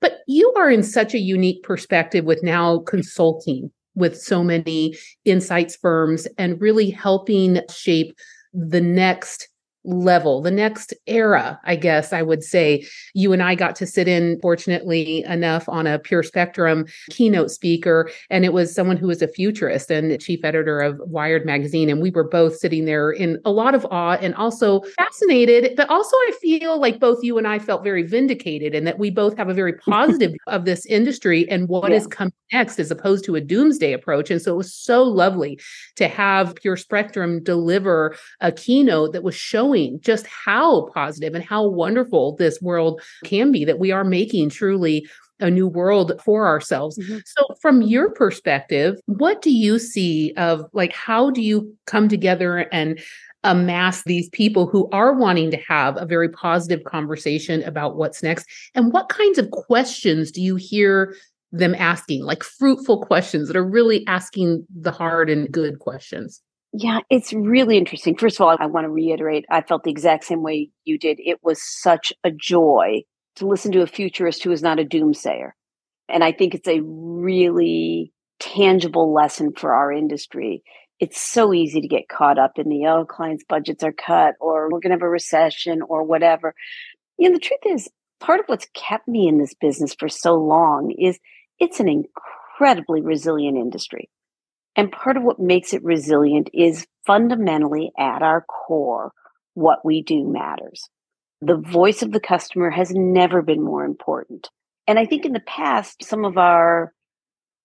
But 0.00 0.18
you 0.26 0.52
are 0.56 0.70
in 0.70 0.82
such 0.82 1.14
a 1.14 1.18
unique 1.18 1.62
perspective 1.62 2.24
with 2.24 2.42
now 2.42 2.80
consulting 2.80 3.70
with 3.94 4.20
so 4.20 4.44
many 4.44 4.94
insights 5.24 5.76
firms 5.76 6.26
and 6.38 6.60
really 6.60 6.90
helping 6.90 7.60
shape 7.70 8.16
the 8.52 8.80
next 8.80 9.48
level, 9.86 10.42
the 10.42 10.50
next 10.50 10.92
era, 11.06 11.60
I 11.64 11.76
guess 11.76 12.12
I 12.12 12.22
would 12.22 12.42
say. 12.42 12.84
You 13.14 13.32
and 13.32 13.42
I 13.42 13.54
got 13.54 13.76
to 13.76 13.86
sit 13.86 14.08
in, 14.08 14.38
fortunately 14.40 15.24
enough, 15.24 15.68
on 15.68 15.86
a 15.86 15.98
PureSpectrum 15.98 16.90
keynote 17.10 17.50
speaker, 17.50 18.10
and 18.30 18.44
it 18.44 18.52
was 18.52 18.74
someone 18.74 18.96
who 18.96 19.06
was 19.06 19.22
a 19.22 19.28
futurist 19.28 19.90
and 19.90 20.10
the 20.10 20.18
chief 20.18 20.44
editor 20.44 20.80
of 20.80 21.00
Wired 21.04 21.46
magazine. 21.46 21.88
And 21.88 22.02
we 22.02 22.10
were 22.10 22.28
both 22.28 22.56
sitting 22.56 22.84
there 22.84 23.10
in 23.10 23.40
a 23.44 23.50
lot 23.50 23.74
of 23.74 23.86
awe 23.90 24.18
and 24.20 24.34
also 24.34 24.80
fascinated. 24.96 25.74
But 25.76 25.88
also, 25.88 26.16
I 26.16 26.32
feel 26.40 26.80
like 26.80 26.98
both 26.98 27.22
you 27.22 27.38
and 27.38 27.46
I 27.46 27.58
felt 27.58 27.84
very 27.84 28.02
vindicated 28.02 28.74
and 28.74 28.86
that 28.86 28.98
we 28.98 29.10
both 29.10 29.36
have 29.36 29.48
a 29.48 29.54
very 29.54 29.72
positive 29.88 30.34
of 30.46 30.64
this 30.64 30.84
industry 30.86 31.48
and 31.48 31.68
what 31.68 31.90
yeah. 31.90 31.98
is 31.98 32.06
coming 32.06 32.32
next 32.52 32.78
as 32.78 32.90
opposed 32.90 33.24
to 33.24 33.36
a 33.36 33.40
doomsday 33.40 33.92
approach. 33.92 34.30
And 34.30 34.40
so 34.40 34.54
it 34.54 34.56
was 34.56 34.74
so 34.74 35.02
lovely 35.02 35.60
to 35.96 36.08
have 36.08 36.54
PureSpectrum 36.56 37.42
deliver 37.42 38.16
a 38.40 38.52
keynote 38.52 39.12
that 39.12 39.22
was 39.22 39.34
showing 39.34 39.75
showing 39.76 40.00
just 40.00 40.26
how 40.26 40.88
positive 40.94 41.34
and 41.34 41.44
how 41.44 41.66
wonderful 41.66 42.36
this 42.36 42.60
world 42.60 43.00
can 43.24 43.52
be, 43.52 43.64
that 43.64 43.78
we 43.78 43.92
are 43.92 44.04
making 44.04 44.50
truly 44.50 45.06
a 45.40 45.50
new 45.50 45.68
world 45.68 46.12
for 46.24 46.46
ourselves. 46.46 46.98
Mm-hmm. 46.98 47.18
So, 47.26 47.46
from 47.60 47.82
your 47.82 48.10
perspective, 48.10 48.96
what 49.06 49.42
do 49.42 49.50
you 49.50 49.78
see 49.78 50.32
of 50.36 50.64
like 50.72 50.94
how 50.94 51.30
do 51.30 51.42
you 51.42 51.74
come 51.86 52.08
together 52.08 52.66
and 52.72 52.98
amass 53.44 54.02
these 54.04 54.28
people 54.30 54.66
who 54.66 54.88
are 54.92 55.14
wanting 55.14 55.50
to 55.50 55.58
have 55.58 55.96
a 55.98 56.06
very 56.06 56.28
positive 56.28 56.82
conversation 56.84 57.62
about 57.64 57.96
what's 57.96 58.22
next? 58.22 58.46
And 58.74 58.92
what 58.92 59.10
kinds 59.10 59.38
of 59.38 59.50
questions 59.50 60.30
do 60.30 60.40
you 60.40 60.56
hear 60.56 61.14
them 61.52 61.74
asking, 61.74 62.24
like 62.24 62.42
fruitful 62.42 63.02
questions 63.02 63.48
that 63.48 63.56
are 63.56 63.68
really 63.68 64.06
asking 64.06 64.66
the 64.74 64.90
hard 64.90 65.28
and 65.28 65.52
good 65.52 65.80
questions? 65.80 66.40
Yeah, 66.72 67.00
it's 67.10 67.32
really 67.32 67.78
interesting. 67.78 68.16
First 68.16 68.38
of 68.38 68.46
all, 68.46 68.56
I 68.58 68.66
want 68.66 68.84
to 68.84 68.90
reiterate, 68.90 69.46
I 69.50 69.62
felt 69.62 69.84
the 69.84 69.90
exact 69.90 70.24
same 70.24 70.42
way 70.42 70.70
you 70.84 70.98
did. 70.98 71.18
It 71.20 71.38
was 71.42 71.62
such 71.62 72.12
a 72.22 72.30
joy 72.30 73.02
to 73.36 73.46
listen 73.46 73.72
to 73.72 73.82
a 73.82 73.86
futurist 73.86 74.42
who 74.44 74.52
is 74.52 74.62
not 74.62 74.80
a 74.80 74.84
doomsayer. 74.84 75.50
And 76.08 76.22
I 76.22 76.32
think 76.32 76.54
it's 76.54 76.68
a 76.68 76.80
really 76.82 78.12
tangible 78.40 79.12
lesson 79.12 79.52
for 79.56 79.74
our 79.74 79.92
industry. 79.92 80.62
It's 81.00 81.20
so 81.20 81.52
easy 81.52 81.80
to 81.80 81.88
get 81.88 82.08
caught 82.08 82.38
up 82.38 82.52
in 82.56 82.68
the, 82.68 82.86
oh, 82.86 83.04
clients' 83.04 83.44
budgets 83.48 83.82
are 83.82 83.92
cut, 83.92 84.34
or 84.40 84.64
we're 84.64 84.80
going 84.80 84.90
to 84.90 84.94
have 84.96 85.02
a 85.02 85.08
recession, 85.08 85.82
or 85.82 86.02
whatever. 86.02 86.54
You 87.18 87.28
know, 87.28 87.34
the 87.34 87.40
truth 87.40 87.60
is, 87.66 87.88
part 88.20 88.40
of 88.40 88.46
what's 88.46 88.68
kept 88.74 89.08
me 89.08 89.28
in 89.28 89.38
this 89.38 89.54
business 89.54 89.94
for 89.98 90.08
so 90.08 90.34
long 90.34 90.94
is 90.98 91.18
it's 91.58 91.80
an 91.80 91.88
incredibly 91.88 93.02
resilient 93.02 93.56
industry. 93.56 94.08
And 94.76 94.92
part 94.92 95.16
of 95.16 95.22
what 95.22 95.40
makes 95.40 95.72
it 95.72 95.82
resilient 95.82 96.50
is 96.52 96.86
fundamentally 97.06 97.92
at 97.98 98.22
our 98.22 98.42
core, 98.42 99.12
what 99.54 99.84
we 99.84 100.02
do 100.02 100.30
matters. 100.30 100.82
The 101.40 101.56
voice 101.56 102.02
of 102.02 102.12
the 102.12 102.20
customer 102.20 102.70
has 102.70 102.90
never 102.92 103.42
been 103.42 103.62
more 103.62 103.84
important. 103.84 104.50
And 104.86 104.98
I 104.98 105.06
think 105.06 105.24
in 105.24 105.32
the 105.32 105.40
past, 105.40 106.04
some 106.04 106.24
of 106.24 106.36
our 106.36 106.92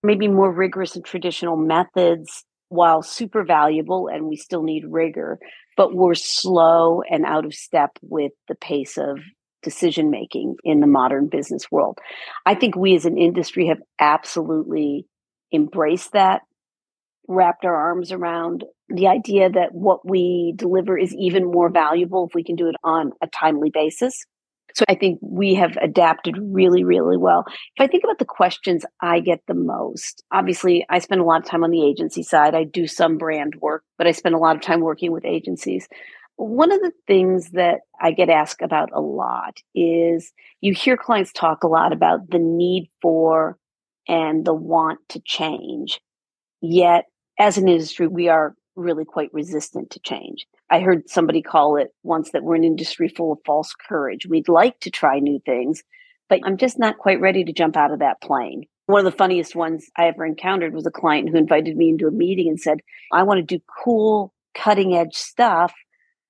maybe 0.03 0.27
more 0.27 0.51
rigorous 0.51 0.95
and 0.95 1.05
traditional 1.05 1.57
methods, 1.57 2.43
while 2.69 3.01
super 3.01 3.43
valuable 3.43 4.07
and 4.07 4.25
we 4.25 4.37
still 4.37 4.63
need 4.63 4.85
rigor, 4.87 5.37
but 5.75 5.93
we're 5.93 6.15
slow 6.15 7.01
and 7.09 7.25
out 7.25 7.45
of 7.45 7.53
step 7.53 7.91
with 8.01 8.31
the 8.47 8.55
pace 8.55 8.97
of 8.97 9.19
decision 9.61 10.09
making 10.09 10.55
in 10.63 10.79
the 10.79 10.87
modern 10.87 11.27
business 11.27 11.69
world. 11.69 11.99
I 12.45 12.55
think 12.55 12.75
we 12.75 12.95
as 12.95 13.05
an 13.05 13.17
industry 13.17 13.67
have 13.67 13.81
absolutely 13.99 15.05
embraced 15.53 16.13
that, 16.13 16.41
wrapped 17.31 17.65
our 17.65 17.75
arms 17.75 18.11
around 18.11 18.65
the 18.89 19.07
idea 19.07 19.50
that 19.50 19.73
what 19.73 20.07
we 20.07 20.53
deliver 20.55 20.97
is 20.97 21.13
even 21.15 21.50
more 21.50 21.69
valuable 21.69 22.27
if 22.27 22.35
we 22.35 22.43
can 22.43 22.55
do 22.55 22.67
it 22.67 22.75
on 22.83 23.11
a 23.21 23.27
timely 23.27 23.69
basis. 23.69 24.25
So 24.73 24.85
I 24.88 24.95
think 24.95 25.19
we 25.21 25.53
have 25.55 25.75
adapted 25.81 26.38
really, 26.39 26.83
really 26.83 27.17
well. 27.17 27.43
If 27.47 27.79
I 27.79 27.88
think 27.88 28.03
about 28.03 28.19
the 28.19 28.25
questions 28.25 28.85
I 29.01 29.19
get 29.19 29.41
the 29.47 29.53
most, 29.53 30.23
obviously 30.31 30.85
I 30.89 31.00
spend 31.00 31.21
a 31.21 31.25
lot 31.25 31.41
of 31.41 31.47
time 31.47 31.63
on 31.63 31.71
the 31.71 31.85
agency 31.85 32.23
side. 32.23 32.55
I 32.55 32.63
do 32.63 32.88
some 32.88 33.17
brand 33.17 33.55
work, 33.55 33.83
but 33.97 34.07
I 34.07 34.11
spend 34.11 34.35
a 34.35 34.38
lot 34.39 34.55
of 34.55 34.61
time 34.61 34.81
working 34.81 35.11
with 35.11 35.25
agencies. 35.25 35.88
One 36.38 36.71
of 36.71 36.79
the 36.79 36.93
things 37.05 37.51
that 37.51 37.81
I 38.00 38.11
get 38.11 38.29
asked 38.29 38.61
about 38.61 38.89
a 38.93 39.01
lot 39.01 39.57
is 39.75 40.31
you 40.61 40.73
hear 40.73 40.97
clients 40.97 41.33
talk 41.33 41.63
a 41.63 41.67
lot 41.67 41.91
about 41.91 42.29
the 42.29 42.39
need 42.39 42.89
for 43.01 43.57
and 44.07 44.45
the 44.45 44.53
want 44.53 45.00
to 45.09 45.21
change. 45.23 46.00
Yet, 46.61 47.05
as 47.41 47.57
an 47.57 47.67
industry, 47.67 48.07
we 48.07 48.29
are 48.29 48.55
really 48.75 49.03
quite 49.03 49.33
resistant 49.33 49.89
to 49.89 50.00
change. 50.01 50.45
I 50.69 50.79
heard 50.79 51.10
somebody 51.10 51.41
call 51.41 51.75
it 51.75 51.93
once 52.03 52.31
that 52.31 52.43
we're 52.43 52.55
an 52.55 52.63
industry 52.63 53.10
full 53.10 53.31
of 53.31 53.39
false 53.45 53.74
courage. 53.74 54.27
We'd 54.27 54.48
like 54.48 54.79
to 54.81 54.91
try 54.91 55.19
new 55.19 55.39
things, 55.43 55.83
but 56.29 56.39
I'm 56.45 56.55
just 56.55 56.77
not 56.77 57.00
quite 57.00 57.19
ready 57.19 57.43
to 57.43 57.51
jump 57.51 57.75
out 57.75 57.91
of 57.91 58.00
that 58.00 58.21
plane. 58.21 58.65
One 58.86 59.05
of 59.05 59.12
the 59.12 59.17
funniest 59.17 59.55
ones 59.55 59.89
I 59.98 60.05
ever 60.05 60.24
encountered 60.24 60.74
was 60.74 60.86
a 60.86 60.91
client 60.91 61.29
who 61.29 61.38
invited 61.38 61.75
me 61.75 61.89
into 61.89 62.07
a 62.07 62.12
meeting 62.12 62.48
and 62.48 62.60
said, 62.60 62.79
I 63.12 63.24
want 63.24 63.39
to 63.39 63.57
do 63.57 63.63
cool, 63.83 64.33
cutting 64.53 64.95
edge 64.95 65.15
stuff, 65.15 65.74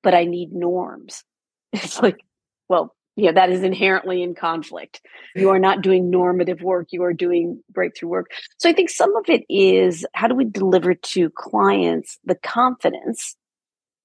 but 0.01 0.15
I 0.15 0.23
need 0.25 0.53
norms. 0.53 1.23
It's 1.73 2.01
like, 2.01 2.19
well, 2.67 2.95
yeah, 3.15 3.31
that 3.33 3.49
is 3.49 3.63
inherently 3.63 4.23
in 4.23 4.35
conflict. 4.35 5.01
You 5.35 5.49
are 5.49 5.59
not 5.59 5.81
doing 5.81 6.09
normative 6.09 6.61
work, 6.61 6.87
you 6.91 7.03
are 7.03 7.13
doing 7.13 7.61
breakthrough 7.69 8.09
work. 8.09 8.31
So 8.57 8.69
I 8.69 8.73
think 8.73 8.89
some 8.89 9.15
of 9.15 9.25
it 9.27 9.43
is 9.49 10.05
how 10.13 10.27
do 10.27 10.35
we 10.35 10.45
deliver 10.45 10.93
to 10.93 11.29
clients 11.31 12.17
the 12.23 12.35
confidence 12.35 13.35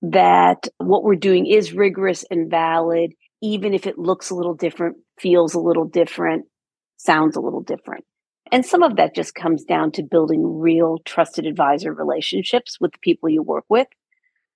that 0.02 0.68
what 0.78 1.04
we're 1.04 1.14
doing 1.14 1.46
is 1.46 1.72
rigorous 1.72 2.24
and 2.30 2.50
valid, 2.50 3.12
even 3.42 3.74
if 3.74 3.86
it 3.86 3.98
looks 3.98 4.30
a 4.30 4.34
little 4.34 4.54
different, 4.54 4.96
feels 5.18 5.54
a 5.54 5.60
little 5.60 5.86
different, 5.86 6.46
sounds 6.96 7.36
a 7.36 7.40
little 7.40 7.62
different. 7.62 8.04
And 8.52 8.64
some 8.64 8.82
of 8.82 8.96
that 8.96 9.14
just 9.14 9.34
comes 9.34 9.64
down 9.64 9.92
to 9.92 10.02
building 10.02 10.60
real 10.60 10.98
trusted 11.04 11.46
advisor 11.46 11.92
relationships 11.92 12.78
with 12.80 12.92
the 12.92 12.98
people 13.00 13.28
you 13.28 13.42
work 13.42 13.64
with. 13.68 13.88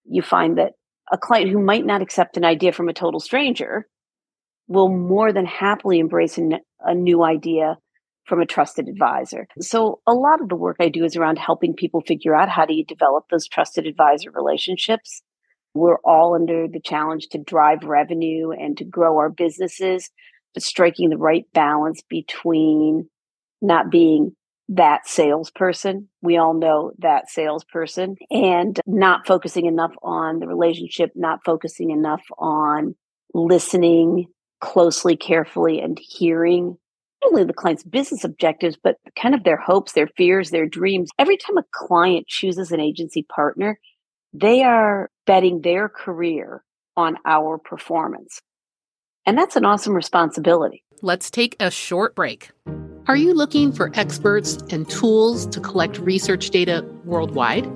You 0.05 0.23
find 0.23 0.59
that 0.59 0.73
a 1.13 1.19
client 1.19 1.51
who 1.51 1.59
might 1.59 1.85
not 1.85 2.03
accept 2.03 2.37
an 2.37 2.45
idea 2.45 2.73
from 2.73 2.89
a 2.89 2.93
total 2.93 3.19
stranger 3.19 3.89
will 4.71 4.89
more 4.89 5.35
than 5.35 5.45
happily 5.45 5.99
embrace 5.99 6.39
a 6.39 6.95
new 6.95 7.23
idea 7.23 7.77
from 8.25 8.41
a 8.41 8.47
trusted 8.47 8.89
advisor. 8.89 9.47
So 9.61 10.01
a 10.07 10.15
lot 10.15 10.41
of 10.41 10.49
the 10.49 10.57
work 10.57 10.77
I 10.81 10.89
do 10.89 11.05
is 11.05 11.17
around 11.17 11.39
helping 11.39 11.75
people 11.75 12.01
figure 12.01 12.35
out 12.35 12.49
how 12.49 12.65
do 12.65 12.73
you 12.73 12.87
develop 12.87 13.25
those 13.29 13.47
trusted 13.47 13.87
advisor 13.87 14.31
relationships 14.31 15.23
we're 15.75 15.99
all 16.05 16.35
under 16.35 16.67
the 16.67 16.81
challenge 16.81 17.29
to 17.29 17.39
drive 17.39 17.85
revenue 17.85 18.51
and 18.51 18.77
to 18.79 18.85
grow 18.85 19.19
our 19.19 19.31
businesses, 19.31 20.11
but 20.53 20.63
striking 20.63 21.11
the 21.11 21.17
right 21.17 21.45
balance 21.53 22.03
between 22.09 23.09
not 23.63 23.91
being 23.91 24.35
that 24.69 25.07
salesperson. 25.07 26.09
We 26.23 26.39
all 26.39 26.55
know 26.55 26.93
that 26.99 27.31
salesperson 27.31 28.17
and 28.31 28.81
not 28.87 29.27
focusing 29.27 29.67
enough 29.67 29.93
on 30.03 30.41
the 30.41 30.49
relationship, 30.49 31.13
not 31.15 31.41
focusing 31.45 31.91
enough 31.91 32.23
on 32.39 32.95
listening 33.33 34.27
closely, 34.61 35.17
carefully, 35.17 35.81
and 35.81 35.99
hearing 35.99 36.77
not 37.23 37.33
only 37.33 37.45
the 37.45 37.53
client's 37.53 37.83
business 37.83 38.25
objectives, 38.25 38.77
but 38.83 38.97
kind 39.15 39.35
of 39.35 39.45
their 39.45 39.57
hopes, 39.57 39.93
their 39.93 40.09
fears, 40.17 40.51
their 40.51 40.67
dreams. 40.67 41.11
Every 41.19 41.37
time 41.37 41.59
a 41.59 41.65
client 41.73 42.27
chooses 42.29 42.73
an 42.73 42.81
agency 42.81 43.23
partner, 43.23 43.79
they 44.33 44.63
are 44.63 45.11
betting 45.27 45.61
their 45.63 45.89
career 45.89 46.65
on 46.97 47.17
our 47.27 47.59
performance. 47.59 48.41
And 49.27 49.37
that's 49.37 49.57
an 49.57 49.65
awesome 49.65 49.95
responsibility. 49.95 50.83
Let's 51.03 51.31
take 51.31 51.57
a 51.61 51.71
short 51.71 52.15
break. 52.15 52.51
Are 53.07 53.17
you 53.17 53.35
looking 53.35 53.73
for 53.73 53.91
experts 53.95 54.59
and 54.71 54.89
tools 54.89 55.47
to 55.49 55.61
collect 55.61 55.99
research 55.99 56.51
data 56.51 56.85
worldwide? 57.05 57.67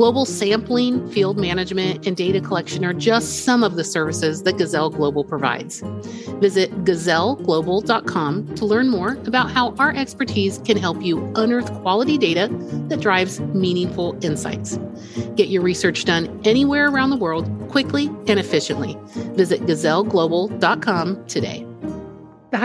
Global 0.00 0.24
sampling, 0.24 1.06
field 1.10 1.36
management, 1.36 2.06
and 2.06 2.16
data 2.16 2.40
collection 2.40 2.86
are 2.86 2.94
just 2.94 3.44
some 3.44 3.62
of 3.62 3.76
the 3.76 3.84
services 3.84 4.44
that 4.44 4.56
Gazelle 4.56 4.88
Global 4.88 5.24
provides. 5.24 5.82
Visit 6.40 6.70
gazelleglobal.com 6.86 8.54
to 8.54 8.64
learn 8.64 8.88
more 8.88 9.18
about 9.26 9.50
how 9.50 9.74
our 9.74 9.94
expertise 9.94 10.56
can 10.64 10.78
help 10.78 11.02
you 11.02 11.30
unearth 11.34 11.70
quality 11.82 12.16
data 12.16 12.48
that 12.88 13.00
drives 13.00 13.40
meaningful 13.40 14.16
insights. 14.24 14.78
Get 15.36 15.50
your 15.50 15.60
research 15.60 16.06
done 16.06 16.40
anywhere 16.44 16.88
around 16.88 17.10
the 17.10 17.16
world 17.16 17.50
quickly 17.68 18.06
and 18.26 18.40
efficiently. 18.40 18.96
Visit 19.34 19.60
gazelleglobal.com 19.66 21.26
today. 21.26 21.66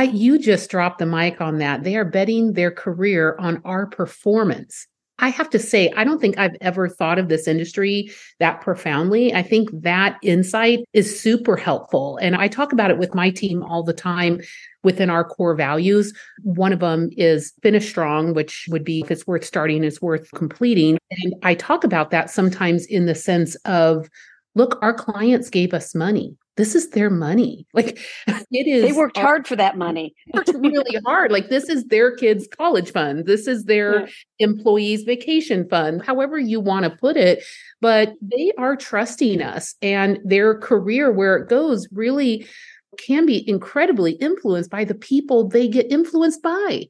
You 0.10 0.40
just 0.40 0.70
dropped 0.70 1.00
the 1.00 1.06
mic 1.06 1.42
on 1.42 1.58
that. 1.58 1.84
They 1.84 1.98
are 1.98 2.06
betting 2.06 2.54
their 2.54 2.72
career 2.72 3.36
on 3.40 3.62
our 3.66 3.88
performance. 3.88 4.88
I 5.20 5.30
have 5.30 5.50
to 5.52 5.60
say, 5.60 5.92
I 5.96 6.04
don't 6.04 6.20
think 6.20 6.38
I've 6.38 6.58
ever 6.60 6.90
thought 6.90 7.18
of 7.18 7.30
this 7.30 7.48
industry 7.48 8.12
that 8.40 8.60
profoundly. 8.60 9.34
I 9.34 9.44
think 9.44 9.70
that 9.72 10.18
insight 10.22 10.80
is 10.92 11.20
super 11.20 11.56
helpful. 11.56 12.18
And 12.18 12.36
I 12.36 12.50
talk 12.50 12.74
about 12.74 12.92
it 12.92 12.98
with 12.98 13.16
my 13.16 13.30
team 13.30 13.64
all 13.64 13.82
the 13.82 13.94
time 13.94 14.42
within 14.84 15.10
our 15.10 15.24
core 15.24 15.56
values. 15.56 16.14
One 16.44 16.74
of 16.74 16.82
them 16.82 17.10
is 17.16 17.54
finish 17.64 17.88
strong, 17.88 18.34
which 18.34 18.68
would 18.70 18.84
be 18.84 19.02
if 19.02 19.12
it's 19.12 19.26
worth 19.26 19.46
starting, 19.46 19.84
it's 19.84 20.02
worth 20.02 20.30
completing. 20.32 20.98
And 21.10 21.34
I 21.44 21.56
talk 21.56 21.86
about 21.86 22.12
that 22.12 22.30
sometimes 22.30 22.86
in 22.86 23.06
the 23.06 23.16
sense 23.16 23.56
of 23.66 24.10
look, 24.54 24.78
our 24.82 24.94
clients 24.94 25.50
gave 25.50 25.74
us 25.74 25.96
money. 25.96 26.36
This 26.58 26.74
is 26.74 26.90
their 26.92 27.10
money. 27.10 27.68
Like 27.74 28.00
it 28.28 28.68
is. 28.68 28.84
They 28.84 28.94
worked 28.94 29.18
hard 29.18 29.48
for 29.48 29.56
that 29.58 29.78
money. 29.78 30.16
worked 30.34 30.54
really 30.54 31.00
hard. 31.06 31.32
Like 31.32 31.50
this 31.50 31.70
is 31.70 31.86
their 31.86 32.16
kids' 32.16 32.48
college 32.48 32.92
fund. 32.92 33.26
This 33.26 33.48
is 33.48 33.66
their 33.66 34.02
yeah. 34.02 34.08
employees' 34.40 35.04
vacation 35.04 35.68
fund, 35.68 36.04
however 36.04 36.40
you 36.40 36.60
want 36.60 36.86
to 36.86 36.90
put 36.90 37.18
it. 37.18 37.44
But 37.82 38.14
they 38.22 38.52
are 38.58 38.76
trusting 38.76 39.42
us 39.42 39.76
and 39.82 40.20
their 40.24 40.58
career, 40.58 41.12
where 41.12 41.36
it 41.36 41.50
goes, 41.50 41.88
really 41.92 42.48
can 42.98 43.26
be 43.26 43.48
incredibly 43.50 44.14
influenced 44.14 44.70
by 44.70 44.86
the 44.86 44.96
people 44.96 45.48
they 45.48 45.68
get 45.68 45.92
influenced 45.92 46.42
by. 46.42 46.88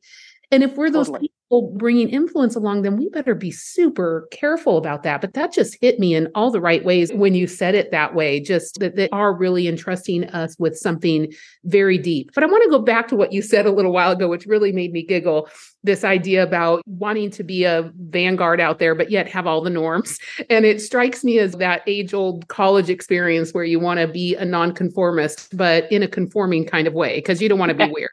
And 0.52 0.64
if 0.64 0.76
we're 0.76 0.92
those 0.92 1.08
totally 1.08 1.32
people 1.46 1.74
bringing 1.78 2.10
influence 2.10 2.56
along 2.56 2.82
them, 2.82 2.98
we 2.98 3.10
better 3.10 3.36
be 3.36 3.52
super 3.52 4.28
careful 4.32 4.78
about 4.78 5.04
that. 5.04 5.22
But 5.22 5.34
that 5.34 5.54
just 5.54 5.78
hit 5.80 6.00
me 6.00 6.16
in 6.16 6.28
all 6.34 6.50
the 6.50 6.60
right 6.60 6.84
ways 6.84 7.14
when 7.14 7.36
you 7.36 7.46
said 7.46 7.76
it 7.76 7.92
that 7.92 8.16
way, 8.16 8.40
just 8.40 8.80
that 8.80 8.96
they 8.96 9.10
are 9.10 9.34
really 9.34 9.68
entrusting 9.68 10.26
us 10.26 10.56
with 10.58 10.76
something 10.76 11.32
very 11.64 11.98
deep. 11.98 12.32
But 12.34 12.44
I 12.44 12.48
want 12.48 12.64
to 12.64 12.70
go 12.70 12.80
back 12.80 13.08
to 13.10 13.16
what 13.16 13.32
you 13.32 13.42
said 13.42 13.68
a 13.68 13.72
little 13.72 13.92
while 13.92 14.12
ago, 14.12 14.28
which 14.28 14.48
really 14.48 14.72
made 14.72 14.92
me 14.92 15.04
giggle 15.04 15.48
this 15.84 16.04
idea 16.04 16.42
about 16.42 16.82
wanting 16.88 17.30
to 17.30 17.44
be 17.44 17.64
a 17.64 17.92
vanguard 17.96 18.60
out 18.60 18.80
there, 18.80 18.96
but 18.96 19.12
yet 19.12 19.28
have 19.28 19.46
all 19.46 19.62
the 19.62 19.70
norms. 19.70 20.18
And 20.50 20.66
it 20.66 20.82
strikes 20.82 21.24
me 21.24 21.40
as 21.40 21.54
that 21.54 21.82
age 21.88 22.14
old 22.14 22.48
college 22.50 22.90
experience 22.90 23.52
where 23.52 23.64
you 23.64 23.80
want 23.80 24.00
to 24.00 24.08
be 24.08 24.36
a 24.36 24.46
nonconformist, 24.46 25.56
but 25.56 25.92
in 25.92 26.04
a 26.04 26.08
conforming 26.08 26.66
kind 26.66 26.88
of 26.88 26.94
way, 26.94 27.18
because 27.18 27.42
you 27.42 27.50
don't 27.50 27.60
want 27.60 27.70
to 27.70 27.76
be 27.76 27.92
weird. 27.92 28.12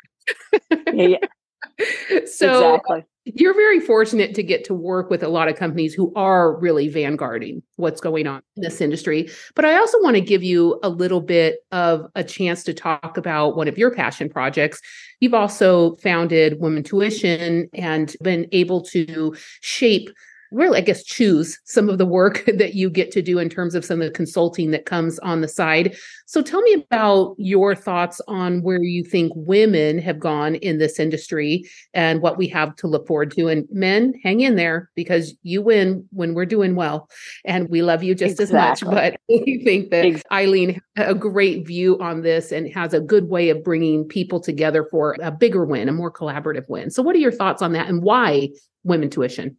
yeah, 0.92 1.18
yeah. 1.18 2.20
so 2.26 2.74
exactly. 2.74 3.04
You're 3.24 3.54
very 3.54 3.78
fortunate 3.78 4.34
to 4.34 4.42
get 4.42 4.64
to 4.64 4.74
work 4.74 5.08
with 5.08 5.22
a 5.22 5.28
lot 5.28 5.46
of 5.46 5.54
companies 5.54 5.94
who 5.94 6.12
are 6.16 6.58
really 6.58 6.90
vanguarding 6.90 7.62
what's 7.76 8.00
going 8.00 8.26
on 8.26 8.42
in 8.56 8.62
this 8.62 8.80
industry. 8.80 9.30
But 9.54 9.64
I 9.64 9.76
also 9.76 9.96
want 10.02 10.16
to 10.16 10.20
give 10.20 10.42
you 10.42 10.80
a 10.82 10.88
little 10.88 11.20
bit 11.20 11.60
of 11.70 12.06
a 12.16 12.24
chance 12.24 12.64
to 12.64 12.74
talk 12.74 13.16
about 13.16 13.56
one 13.56 13.68
of 13.68 13.78
your 13.78 13.94
passion 13.94 14.28
projects. 14.28 14.80
You've 15.20 15.34
also 15.34 15.94
founded 15.96 16.58
Women 16.58 16.78
Intuition 16.78 17.68
and 17.74 18.16
been 18.22 18.48
able 18.50 18.82
to 18.86 19.36
shape 19.60 20.10
really, 20.52 20.78
I 20.78 20.82
guess, 20.82 21.02
choose 21.02 21.58
some 21.64 21.88
of 21.88 21.98
the 21.98 22.06
work 22.06 22.44
that 22.56 22.74
you 22.74 22.90
get 22.90 23.10
to 23.12 23.22
do 23.22 23.38
in 23.38 23.48
terms 23.48 23.74
of 23.74 23.84
some 23.84 24.00
of 24.00 24.06
the 24.06 24.12
consulting 24.12 24.70
that 24.72 24.86
comes 24.86 25.18
on 25.20 25.40
the 25.40 25.48
side. 25.48 25.96
So 26.26 26.42
tell 26.42 26.62
me 26.62 26.74
about 26.74 27.34
your 27.38 27.74
thoughts 27.74 28.20
on 28.28 28.62
where 28.62 28.82
you 28.82 29.04
think 29.04 29.32
women 29.34 29.98
have 29.98 30.18
gone 30.18 30.54
in 30.56 30.78
this 30.78 30.98
industry 30.98 31.64
and 31.94 32.22
what 32.22 32.38
we 32.38 32.46
have 32.48 32.74
to 32.76 32.86
look 32.86 33.06
forward 33.06 33.30
to. 33.32 33.48
And 33.48 33.66
men, 33.70 34.14
hang 34.22 34.40
in 34.40 34.56
there 34.56 34.90
because 34.94 35.34
you 35.42 35.62
win 35.62 36.06
when 36.10 36.34
we're 36.34 36.46
doing 36.46 36.74
well. 36.74 37.08
And 37.44 37.68
we 37.68 37.82
love 37.82 38.02
you 38.02 38.14
just 38.14 38.40
exactly. 38.40 38.88
as 38.88 38.94
much. 38.94 38.94
But 38.94 39.20
we 39.28 39.62
think 39.64 39.90
that 39.90 40.04
exactly. 40.04 40.36
Eileen 40.36 40.80
a 40.96 41.14
great 41.14 41.66
view 41.66 41.98
on 42.00 42.22
this 42.22 42.52
and 42.52 42.72
has 42.72 42.94
a 42.94 43.00
good 43.00 43.28
way 43.28 43.48
of 43.48 43.64
bringing 43.64 44.04
people 44.04 44.40
together 44.40 44.86
for 44.90 45.16
a 45.22 45.30
bigger 45.30 45.64
win, 45.64 45.88
a 45.88 45.92
more 45.92 46.12
collaborative 46.12 46.68
win. 46.68 46.90
So 46.90 47.02
what 47.02 47.14
are 47.16 47.20
your 47.20 47.32
thoughts 47.32 47.62
on 47.62 47.72
that 47.72 47.88
and 47.88 48.02
why 48.02 48.50
women 48.84 49.04
intuition? 49.04 49.56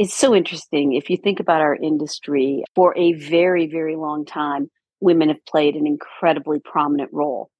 It's 0.00 0.14
so 0.14 0.34
interesting. 0.34 0.94
If 0.94 1.10
you 1.10 1.18
think 1.18 1.40
about 1.40 1.60
our 1.60 1.76
industry, 1.76 2.64
for 2.74 2.96
a 2.96 3.12
very, 3.12 3.66
very 3.66 3.96
long 3.96 4.24
time, 4.24 4.70
women 4.98 5.28
have 5.28 5.44
played 5.44 5.74
an 5.74 5.86
incredibly 5.86 6.58
prominent 6.58 7.10
role. 7.12 7.50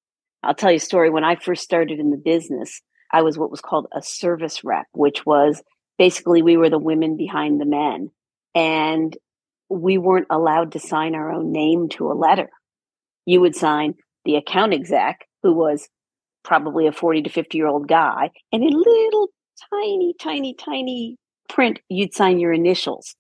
I'll 0.43 0.55
tell 0.55 0.71
you 0.71 0.79
a 0.79 0.81
story. 0.81 1.11
When 1.11 1.23
I 1.23 1.37
first 1.37 1.63
started 1.63 1.99
in 2.01 2.09
the 2.09 2.17
business, 2.17 2.81
I 3.13 3.21
was 3.21 3.37
what 3.37 3.51
was 3.51 3.61
called 3.61 3.89
a 3.95 4.01
service 4.01 4.65
rep, 4.65 4.87
which 4.93 5.27
was 5.27 5.63
basically 5.99 6.41
we 6.41 6.57
were 6.57 6.71
the 6.71 6.79
women 6.79 7.19
behind 7.19 7.61
the 7.61 7.67
men. 7.67 8.09
And 8.55 9.15
we 9.69 9.99
weren't 9.99 10.29
allowed 10.31 10.73
to 10.73 10.79
sign 10.79 11.15
our 11.15 11.31
own 11.31 11.53
name 11.53 11.91
to 11.91 12.11
a 12.11 12.15
letter. 12.15 12.49
You 13.27 13.43
would 13.43 13.55
sign 13.55 13.97
the 14.25 14.37
account 14.37 14.73
exec, 14.73 15.29
who 15.43 15.53
was 15.53 15.91
probably 16.43 16.87
a 16.87 16.93
40 16.93 17.21
to 17.21 17.29
50 17.29 17.59
year 17.59 17.67
old 17.67 17.87
guy, 17.87 18.31
and 18.51 18.63
a 18.63 18.75
little 18.75 19.29
tiny, 19.71 20.15
tiny, 20.19 20.55
tiny 20.55 21.19
print, 21.50 21.80
you'd 21.88 22.14
sign 22.14 22.38
your 22.38 22.52
initials 22.52 23.14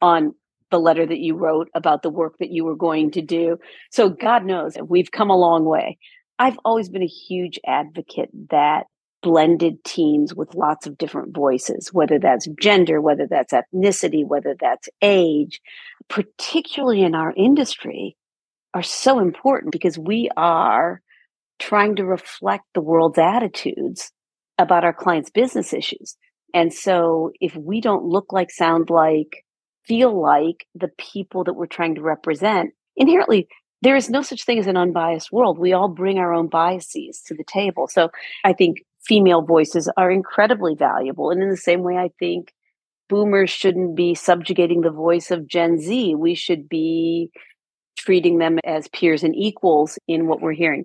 on 0.00 0.34
the 0.70 0.78
letter 0.78 1.04
that 1.04 1.18
you 1.18 1.34
wrote 1.34 1.68
about 1.74 2.02
the 2.02 2.10
work 2.10 2.36
that 2.38 2.50
you 2.50 2.64
were 2.64 2.76
going 2.76 3.10
to 3.12 3.22
do. 3.22 3.58
So 3.90 4.08
God 4.08 4.44
knows 4.44 4.76
we've 4.88 5.10
come 5.10 5.30
a 5.30 5.36
long 5.36 5.64
way. 5.64 5.98
I've 6.38 6.58
always 6.64 6.88
been 6.88 7.02
a 7.02 7.06
huge 7.06 7.58
advocate 7.66 8.30
that 8.50 8.84
blended 9.22 9.84
teams 9.84 10.34
with 10.34 10.54
lots 10.54 10.86
of 10.86 10.96
different 10.96 11.34
voices, 11.34 11.92
whether 11.92 12.18
that's 12.18 12.48
gender, 12.58 13.00
whether 13.00 13.26
that's 13.28 13.52
ethnicity, 13.52 14.26
whether 14.26 14.54
that's 14.58 14.88
age, 15.02 15.60
particularly 16.08 17.02
in 17.02 17.14
our 17.14 17.32
industry, 17.36 18.16
are 18.72 18.82
so 18.82 19.18
important 19.18 19.72
because 19.72 19.98
we 19.98 20.30
are 20.36 21.02
trying 21.58 21.96
to 21.96 22.04
reflect 22.04 22.64
the 22.74 22.80
world's 22.80 23.18
attitudes 23.18 24.12
about 24.56 24.84
our 24.84 24.94
clients' 24.94 25.30
business 25.30 25.72
issues. 25.72 26.16
And 26.54 26.72
so 26.72 27.32
if 27.40 27.54
we 27.56 27.80
don't 27.80 28.04
look 28.04 28.32
like, 28.32 28.50
sound 28.50 28.90
like, 28.90 29.44
feel 29.86 30.20
like 30.20 30.66
the 30.74 30.90
people 30.98 31.44
that 31.44 31.54
we're 31.54 31.66
trying 31.66 31.94
to 31.96 32.02
represent, 32.02 32.70
inherently, 32.96 33.48
there 33.82 33.96
is 33.96 34.10
no 34.10 34.22
such 34.22 34.44
thing 34.44 34.58
as 34.58 34.66
an 34.66 34.76
unbiased 34.76 35.32
world. 35.32 35.58
We 35.58 35.72
all 35.72 35.88
bring 35.88 36.18
our 36.18 36.34
own 36.34 36.48
biases 36.48 37.22
to 37.26 37.34
the 37.34 37.44
table. 37.44 37.88
So 37.88 38.10
I 38.44 38.52
think 38.52 38.78
female 39.06 39.42
voices 39.42 39.90
are 39.96 40.10
incredibly 40.10 40.74
valuable. 40.74 41.30
And 41.30 41.42
in 41.42 41.48
the 41.48 41.56
same 41.56 41.82
way, 41.82 41.96
I 41.96 42.10
think 42.18 42.52
boomers 43.08 43.50
shouldn't 43.50 43.96
be 43.96 44.14
subjugating 44.14 44.82
the 44.82 44.90
voice 44.90 45.30
of 45.30 45.46
Gen 45.46 45.78
Z. 45.78 46.14
We 46.14 46.34
should 46.34 46.68
be 46.68 47.30
treating 47.96 48.38
them 48.38 48.58
as 48.64 48.88
peers 48.88 49.22
and 49.22 49.34
equals 49.34 49.98
in 50.06 50.26
what 50.26 50.40
we're 50.40 50.52
hearing. 50.52 50.84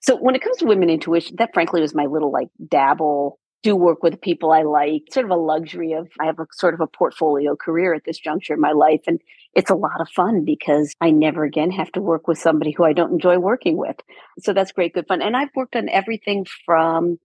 So 0.00 0.16
when 0.16 0.34
it 0.34 0.42
comes 0.42 0.56
to 0.58 0.66
women 0.66 0.90
intuition, 0.90 1.36
that 1.38 1.54
frankly 1.54 1.80
was 1.80 1.94
my 1.94 2.06
little 2.06 2.32
like 2.32 2.48
dabble 2.68 3.38
do 3.62 3.76
work 3.76 4.02
with 4.02 4.20
people 4.20 4.52
I 4.52 4.62
like, 4.62 5.04
sort 5.12 5.24
of 5.24 5.30
a 5.30 5.36
luxury 5.36 5.92
of 5.92 6.08
I 6.20 6.26
have 6.26 6.38
a 6.38 6.46
sort 6.52 6.74
of 6.74 6.80
a 6.80 6.86
portfolio 6.86 7.54
career 7.54 7.94
at 7.94 8.04
this 8.04 8.18
juncture 8.18 8.54
in 8.54 8.60
my 8.60 8.72
life. 8.72 9.02
And 9.06 9.20
it's 9.54 9.70
a 9.70 9.76
lot 9.76 10.00
of 10.00 10.08
fun 10.08 10.44
because 10.44 10.94
I 11.00 11.10
never 11.10 11.44
again 11.44 11.70
have 11.70 11.92
to 11.92 12.00
work 12.00 12.26
with 12.26 12.38
somebody 12.38 12.72
who 12.72 12.84
I 12.84 12.92
don't 12.92 13.12
enjoy 13.12 13.38
working 13.38 13.76
with. 13.76 13.96
So 14.40 14.52
that's 14.52 14.72
great, 14.72 14.94
good 14.94 15.06
fun. 15.06 15.22
And 15.22 15.36
I've 15.36 15.54
worked 15.54 15.76
on 15.76 15.88
everything 15.88 16.46
from 16.66 17.18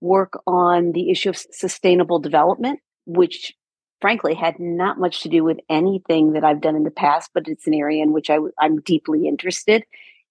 work 0.00 0.40
on 0.46 0.92
the 0.92 1.10
issue 1.10 1.30
of 1.30 1.36
sustainable 1.36 2.18
development, 2.18 2.80
which 3.04 3.52
frankly 4.00 4.34
had 4.34 4.58
not 4.58 4.98
much 4.98 5.22
to 5.22 5.28
do 5.28 5.44
with 5.44 5.58
anything 5.68 6.32
that 6.32 6.44
I've 6.44 6.60
done 6.60 6.74
in 6.74 6.82
the 6.84 6.90
past, 6.90 7.30
but 7.34 7.48
it's 7.48 7.66
an 7.66 7.74
area 7.74 8.02
in 8.02 8.12
which 8.12 8.30
I, 8.30 8.38
I'm 8.58 8.80
deeply 8.80 9.28
interested. 9.28 9.84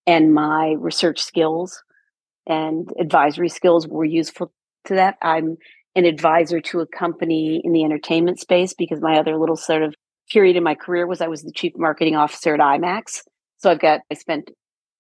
And 0.08 0.34
my 0.34 0.76
research 0.80 1.22
skills 1.22 1.84
and 2.48 2.90
advisory 3.00 3.50
skills 3.50 3.88
were 3.88 4.04
useful 4.04 4.52
to 4.86 4.96
that. 4.96 5.18
I'm 5.22 5.58
an 5.96 6.06
advisor 6.06 6.62
to 6.62 6.80
a 6.80 6.88
company 6.88 7.62
in 7.64 7.74
the 7.74 7.84
entertainment 7.84 8.40
space 8.40 8.74
because 8.74 9.02
my 9.02 9.18
other 9.18 9.38
little 9.38 9.58
sort 9.58 9.84
of 9.84 9.96
period 10.32 10.56
in 10.56 10.64
my 10.64 10.76
career 10.76 11.06
was 11.06 11.22
I 11.22 11.28
was 11.28 11.44
the 11.44 11.52
chief 11.52 11.74
marketing 11.76 12.16
officer 12.16 12.54
at 12.54 12.60
IMAX. 12.60 13.22
So 13.58 13.70
I've 13.70 13.80
got, 13.80 14.02
I 14.10 14.16
spent 14.16 14.52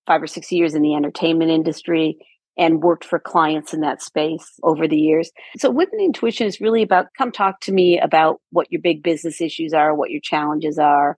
five 0.06 0.22
or 0.22 0.28
six 0.28 0.52
years 0.52 0.76
in 0.76 0.82
the 0.82 0.96
entertainment 0.96 1.52
industry 1.52 2.18
and 2.58 2.84
worked 2.84 3.06
for 3.06 3.18
clients 3.18 3.74
in 3.74 3.82
that 3.82 4.02
space 4.02 4.52
over 4.62 4.88
the 4.88 4.98
years. 4.98 5.32
So 5.58 5.70
Women 5.70 6.00
Intuition 6.00 6.48
is 6.48 6.60
really 6.60 6.84
about 6.84 7.08
come 7.18 7.32
talk 7.32 7.62
to 7.62 7.72
me 7.72 8.00
about 8.00 8.42
what 8.52 8.72
your 8.72 8.82
big 8.82 9.02
business 9.02 9.40
issues 9.40 9.74
are, 9.74 9.96
what 9.96 10.12
your 10.12 10.22
challenges 10.22 10.78
are. 10.78 11.18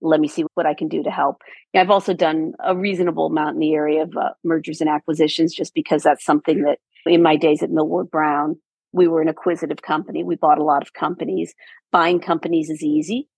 Let 0.00 0.20
me 0.20 0.28
see 0.28 0.44
what 0.54 0.66
I 0.66 0.74
can 0.74 0.86
do 0.86 1.02
to 1.02 1.10
help. 1.10 1.42
I've 1.74 1.90
also 1.90 2.14
done 2.14 2.52
a 2.64 2.76
reasonable 2.76 3.26
amount 3.26 3.54
in 3.54 3.60
the 3.60 3.74
area 3.74 4.02
of 4.02 4.16
uh, 4.16 4.30
mergers 4.44 4.80
and 4.80 4.88
acquisitions 4.88 5.52
just 5.52 5.74
because 5.74 6.04
that's 6.04 6.24
something 6.24 6.62
that 6.62 6.78
in 7.08 7.22
my 7.22 7.36
days 7.36 7.62
at 7.62 7.70
Millward 7.70 8.10
Brown, 8.10 8.56
we 8.92 9.08
were 9.08 9.20
an 9.20 9.28
acquisitive 9.28 9.82
company. 9.82 10.24
We 10.24 10.36
bought 10.36 10.58
a 10.58 10.64
lot 10.64 10.82
of 10.82 10.92
companies. 10.92 11.54
Buying 11.92 12.20
companies 12.20 12.70
is 12.70 12.82
easy. 12.82 13.28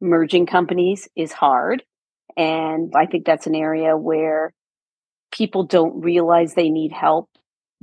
Merging 0.00 0.46
companies 0.46 1.08
is 1.16 1.32
hard. 1.32 1.82
And 2.36 2.92
I 2.96 3.06
think 3.06 3.26
that's 3.26 3.46
an 3.46 3.54
area 3.54 3.96
where 3.96 4.52
people 5.32 5.64
don't 5.64 6.00
realize 6.00 6.54
they 6.54 6.70
need 6.70 6.92
help, 6.92 7.28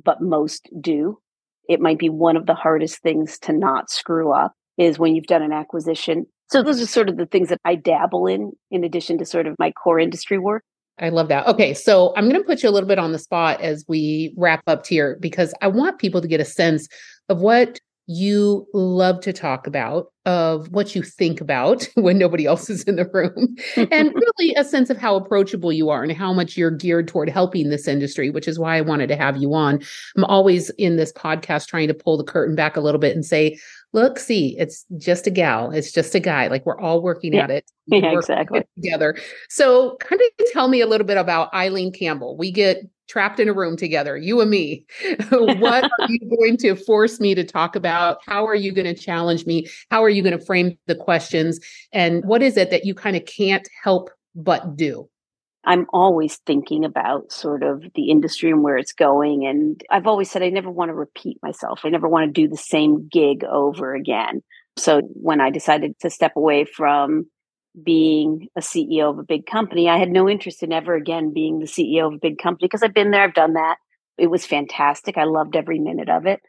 but 0.04 0.22
most 0.22 0.70
do. 0.80 1.20
It 1.68 1.82
might 1.82 2.00
be 2.00 2.10
one 2.10 2.38
of 2.38 2.46
the 2.46 2.54
hardest 2.54 3.02
things 3.02 3.40
to 3.40 3.54
not 3.54 3.90
screw 3.90 4.32
up 4.32 4.54
is 4.78 5.00
when 5.00 5.16
you've 5.16 5.26
done 5.26 5.42
an 5.42 5.52
acquisition. 5.52 6.26
So 6.50 6.62
those 6.62 6.82
are 6.82 6.88
sort 6.88 7.10
of 7.10 7.18
the 7.18 7.26
things 7.26 7.50
that 7.50 7.62
I 7.66 7.76
dabble 7.76 8.28
in, 8.28 8.52
in 8.70 8.84
addition 8.84 9.18
to 9.18 9.26
sort 9.26 9.48
of 9.48 9.56
my 9.58 9.72
core 9.72 10.00
industry 10.00 10.38
work. 10.38 10.64
I 11.00 11.10
love 11.10 11.28
that. 11.28 11.46
Okay, 11.48 11.74
so 11.74 12.14
I'm 12.16 12.30
going 12.30 12.42
to 12.42 12.48
put 12.48 12.64
you 12.64 12.70
a 12.70 12.72
little 12.72 12.88
bit 12.88 13.00
on 13.00 13.12
the 13.12 13.20
spot 13.20 13.60
as 13.62 13.84
we 13.88 14.34
wrap 14.38 14.64
up 14.68 14.86
here 14.86 15.18
because 15.20 15.54
I 15.62 15.68
want 15.68 16.00
people 16.00 16.22
to 16.22 16.28
get 16.28 16.40
a 16.40 16.46
sense 16.46 16.88
of 17.28 17.40
what 17.40 17.80
you 18.08 18.68
love 18.74 19.20
to 19.22 19.34
talk 19.34 19.66
about, 19.66 20.14
of 20.26 20.72
what 20.72 20.96
you 20.96 21.02
think 21.02 21.42
about 21.42 21.88
when 21.96 22.18
nobody 22.18 22.46
else 22.46 22.70
is 22.70 22.84
in 22.84 22.96
the 22.96 23.10
room, 23.10 23.56
and 23.92 24.14
really 24.14 24.54
a 24.56 24.64
sense 24.64 24.90
of 24.90 24.98
how 24.98 25.16
approachable 25.16 25.74
you 25.74 25.90
are 25.90 26.04
and 26.04 26.12
how 26.12 26.32
much 26.32 26.56
you're 26.56 26.72
geared 26.72 27.08
toward 27.08 27.30
helping 27.30 27.70
this 27.70 27.88
industry, 27.88 28.30
which 28.30 28.48
is 28.48 28.60
why 28.60 28.78
I 28.78 28.82
wanted 28.82 29.08
to 29.08 29.16
have 29.16 29.38
you 29.38 29.54
on. 29.54 29.82
I'm 30.16 30.24
always 30.26 30.70
in 30.72 30.98
this 30.98 31.12
podcast 31.14 31.68
trying 31.68 31.88
to 31.88 31.94
pull 31.94 32.18
the 32.18 32.24
curtain 32.24 32.56
back 32.56 32.78
a 32.78 32.82
little 32.82 33.00
bit 33.02 33.16
and 33.16 33.26
say, 33.26 33.58
look, 33.96 34.20
see, 34.20 34.56
it's 34.60 34.86
just 34.98 35.26
a 35.26 35.32
gal, 35.32 35.72
it's 35.72 35.92
just 35.92 36.14
a 36.14 36.20
guy. 36.20 36.48
Like 36.48 36.66
we're 36.66 36.80
all 36.80 37.02
working 37.02 37.34
yeah. 37.34 37.46
at 37.46 37.50
it. 37.50 37.72
Yeah, 37.88 38.14
exactly. 38.14 38.64
Together. 38.76 39.16
So, 39.48 39.96
kind 39.98 40.20
of 40.20 40.46
tell 40.52 40.70
me 40.70 40.82
a 40.82 40.88
little 40.88 41.06
bit 41.06 41.18
about 41.18 41.54
Eileen 41.54 41.92
Campbell. 41.94 42.36
We 42.36 42.52
get 42.52 42.80
trapped 43.08 43.40
in 43.40 43.48
a 43.48 43.54
room 43.54 43.78
together, 43.78 44.18
you 44.18 44.42
and 44.42 44.50
me. 44.50 44.84
what 45.30 45.84
are 45.84 46.10
you 46.10 46.20
going 46.36 46.58
to 46.58 46.76
force 46.76 47.20
me 47.20 47.36
to 47.36 47.44
talk 47.44 47.76
about? 47.76 48.18
How 48.26 48.48
are 48.48 48.56
you 48.56 48.72
going 48.72 48.88
to 48.88 49.00
challenge 49.00 49.46
me? 49.46 49.68
How 49.92 50.04
are 50.04 50.10
you 50.10 50.24
going 50.24 50.36
to 50.36 50.44
frame 50.44 50.76
the 50.88 50.96
questions? 50.96 51.60
And 51.94 52.26
what 52.26 52.42
is 52.42 52.58
it 52.58 52.72
that 52.72 52.86
you 52.86 52.96
kind 52.96 53.16
of 53.16 53.26
can't 53.26 53.70
help 53.84 54.10
but 54.34 54.76
do? 54.76 55.08
I'm 55.66 55.88
always 55.92 56.38
thinking 56.46 56.86
about 56.86 57.32
sort 57.32 57.64
of 57.64 57.84
the 57.96 58.10
industry 58.10 58.52
and 58.52 58.64
where 58.64 58.78
it's 58.78 58.94
going. 58.94 59.46
And 59.46 59.82
I've 59.90 60.08
always 60.08 60.30
said 60.30 60.44
I 60.44 60.50
never 60.50 60.70
want 60.70 60.90
to 60.90 60.96
repeat 60.96 61.38
myself. 61.42 61.82
I 61.84 61.90
never 61.90 62.08
want 62.08 62.28
to 62.28 62.42
do 62.42 62.48
the 62.48 62.58
same 62.58 63.08
gig 63.08 63.44
over 63.44 63.96
again. 63.96 64.42
So 64.78 65.02
when 65.14 65.42
I 65.42 65.50
decided 65.50 65.98
to 66.00 66.10
step 66.10 66.34
away 66.36 66.66
from 66.66 67.26
being 67.84 68.48
a 68.56 68.62
CEO 68.62 69.10
of 69.10 69.20
a 69.20 69.24
big 69.24 69.46
company, 69.46 69.90
I 69.90 69.98
had 69.98 70.12
no 70.12 70.30
interest 70.30 70.64
in 70.64 70.72
ever 70.72 70.96
again 70.96 71.34
being 71.34 71.60
the 71.60 71.66
CEO 71.66 72.08
of 72.08 72.14
a 72.14 72.20
big 72.22 72.38
company 72.38 72.68
because 72.68 72.84
I've 72.84 72.94
been 72.94 73.12
there, 73.12 73.24
I've 73.24 73.34
done 73.34 73.54
that. 73.54 73.78
It 74.18 74.28
was 74.28 74.46
fantastic. 74.46 75.18
I 75.18 75.26
loved 75.26 75.56
every 75.56 75.80
minute 75.80 76.10
of 76.10 76.26
it. 76.26 76.42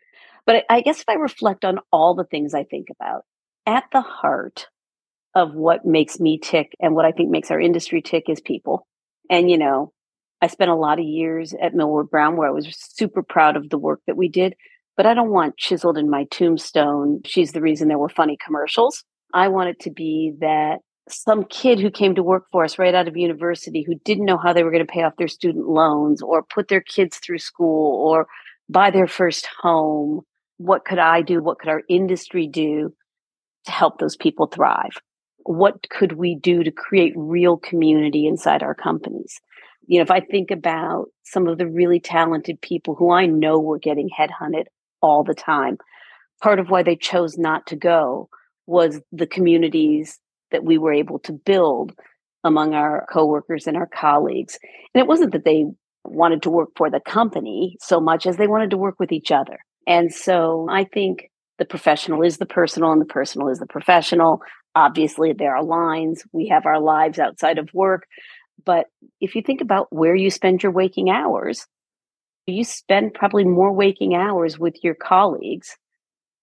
But 0.44 0.64
I 0.70 0.82
guess 0.82 1.00
if 1.00 1.08
I 1.08 1.14
reflect 1.14 1.64
on 1.64 1.80
all 1.90 2.14
the 2.14 2.24
things 2.24 2.54
I 2.54 2.64
think 2.64 2.88
about, 2.90 3.22
at 3.66 3.84
the 3.92 4.00
heart 4.00 4.68
of 5.34 5.54
what 5.54 5.84
makes 5.84 6.20
me 6.20 6.38
tick 6.38 6.72
and 6.80 6.94
what 6.94 7.04
I 7.04 7.12
think 7.12 7.30
makes 7.30 7.50
our 7.50 7.60
industry 7.60 8.00
tick 8.00 8.24
is 8.28 8.40
people. 8.40 8.86
And, 9.30 9.50
you 9.50 9.58
know, 9.58 9.92
I 10.42 10.48
spent 10.48 10.70
a 10.70 10.74
lot 10.76 10.98
of 10.98 11.04
years 11.04 11.54
at 11.60 11.74
Millward 11.74 12.10
Brown 12.10 12.36
where 12.36 12.48
I 12.48 12.52
was 12.52 12.68
super 12.78 13.22
proud 13.22 13.56
of 13.56 13.70
the 13.70 13.78
work 13.78 14.00
that 14.06 14.16
we 14.16 14.28
did. 14.28 14.54
but 14.96 15.06
I 15.06 15.14
don't 15.14 15.30
want 15.30 15.58
chiseled 15.58 15.98
in 15.98 16.08
my 16.10 16.24
tombstone, 16.30 17.20
she's 17.24 17.52
the 17.52 17.60
reason 17.60 17.88
there 17.88 17.98
were 17.98 18.08
funny 18.08 18.38
commercials. 18.44 19.04
I 19.34 19.48
want 19.48 19.68
it 19.68 19.80
to 19.80 19.90
be 19.90 20.32
that 20.40 20.78
some 21.08 21.44
kid 21.44 21.78
who 21.78 21.90
came 21.90 22.14
to 22.14 22.22
work 22.22 22.46
for 22.50 22.64
us 22.64 22.78
right 22.78 22.94
out 22.94 23.06
of 23.06 23.16
university 23.16 23.82
who 23.86 23.94
didn't 24.04 24.24
know 24.24 24.38
how 24.38 24.52
they 24.52 24.64
were 24.64 24.70
going 24.70 24.84
to 24.84 24.92
pay 24.92 25.02
off 25.02 25.16
their 25.18 25.28
student 25.28 25.68
loans 25.68 26.22
or 26.22 26.42
put 26.42 26.68
their 26.68 26.80
kids 26.80 27.18
through 27.18 27.38
school 27.38 28.08
or 28.08 28.26
buy 28.68 28.90
their 28.90 29.06
first 29.06 29.46
home. 29.60 30.22
What 30.56 30.84
could 30.84 30.98
I 30.98 31.22
do? 31.22 31.42
What 31.42 31.58
could 31.58 31.68
our 31.68 31.82
industry 31.88 32.48
do 32.48 32.94
to 33.66 33.70
help 33.70 33.98
those 33.98 34.16
people 34.16 34.46
thrive? 34.46 34.96
What 35.46 35.88
could 35.90 36.12
we 36.12 36.34
do 36.34 36.62
to 36.62 36.70
create 36.70 37.12
real 37.16 37.56
community 37.56 38.26
inside 38.26 38.62
our 38.62 38.74
companies? 38.74 39.40
You 39.86 39.98
know, 39.98 40.02
if 40.02 40.10
I 40.10 40.20
think 40.20 40.50
about 40.50 41.06
some 41.22 41.46
of 41.46 41.58
the 41.58 41.68
really 41.68 42.00
talented 42.00 42.60
people 42.60 42.94
who 42.94 43.12
I 43.12 43.26
know 43.26 43.58
were 43.58 43.78
getting 43.78 44.10
headhunted 44.10 44.64
all 45.00 45.22
the 45.22 45.34
time, 45.34 45.78
part 46.42 46.58
of 46.58 46.68
why 46.68 46.82
they 46.82 46.96
chose 46.96 47.38
not 47.38 47.66
to 47.68 47.76
go 47.76 48.28
was 48.66 49.00
the 49.12 49.26
communities 49.26 50.18
that 50.50 50.64
we 50.64 50.78
were 50.78 50.92
able 50.92 51.20
to 51.20 51.32
build 51.32 51.92
among 52.42 52.74
our 52.74 53.06
coworkers 53.12 53.66
and 53.66 53.76
our 53.76 53.86
colleagues. 53.86 54.58
And 54.94 55.00
it 55.00 55.06
wasn't 55.06 55.32
that 55.32 55.44
they 55.44 55.66
wanted 56.04 56.42
to 56.42 56.50
work 56.50 56.70
for 56.76 56.90
the 56.90 57.00
company 57.00 57.76
so 57.80 58.00
much 58.00 58.26
as 58.26 58.36
they 58.36 58.46
wanted 58.46 58.70
to 58.70 58.76
work 58.76 58.98
with 58.98 59.12
each 59.12 59.30
other. 59.30 59.58
And 59.86 60.12
so 60.12 60.66
I 60.70 60.84
think 60.84 61.30
the 61.58 61.64
professional 61.64 62.22
is 62.22 62.36
the 62.36 62.46
personal 62.46 62.92
and 62.92 63.00
the 63.00 63.06
personal 63.06 63.48
is 63.48 63.58
the 63.58 63.66
professional. 63.66 64.40
Obviously, 64.76 65.32
there 65.32 65.56
are 65.56 65.64
lines. 65.64 66.22
We 66.32 66.48
have 66.48 66.66
our 66.66 66.78
lives 66.78 67.18
outside 67.18 67.56
of 67.56 67.72
work. 67.72 68.06
But 68.64 68.86
if 69.22 69.34
you 69.34 69.40
think 69.40 69.62
about 69.62 69.90
where 69.90 70.14
you 70.14 70.30
spend 70.30 70.62
your 70.62 70.70
waking 70.70 71.08
hours, 71.08 71.66
you 72.46 72.62
spend 72.62 73.14
probably 73.14 73.44
more 73.44 73.72
waking 73.72 74.14
hours 74.14 74.58
with 74.58 74.76
your 74.84 74.94
colleagues 74.94 75.76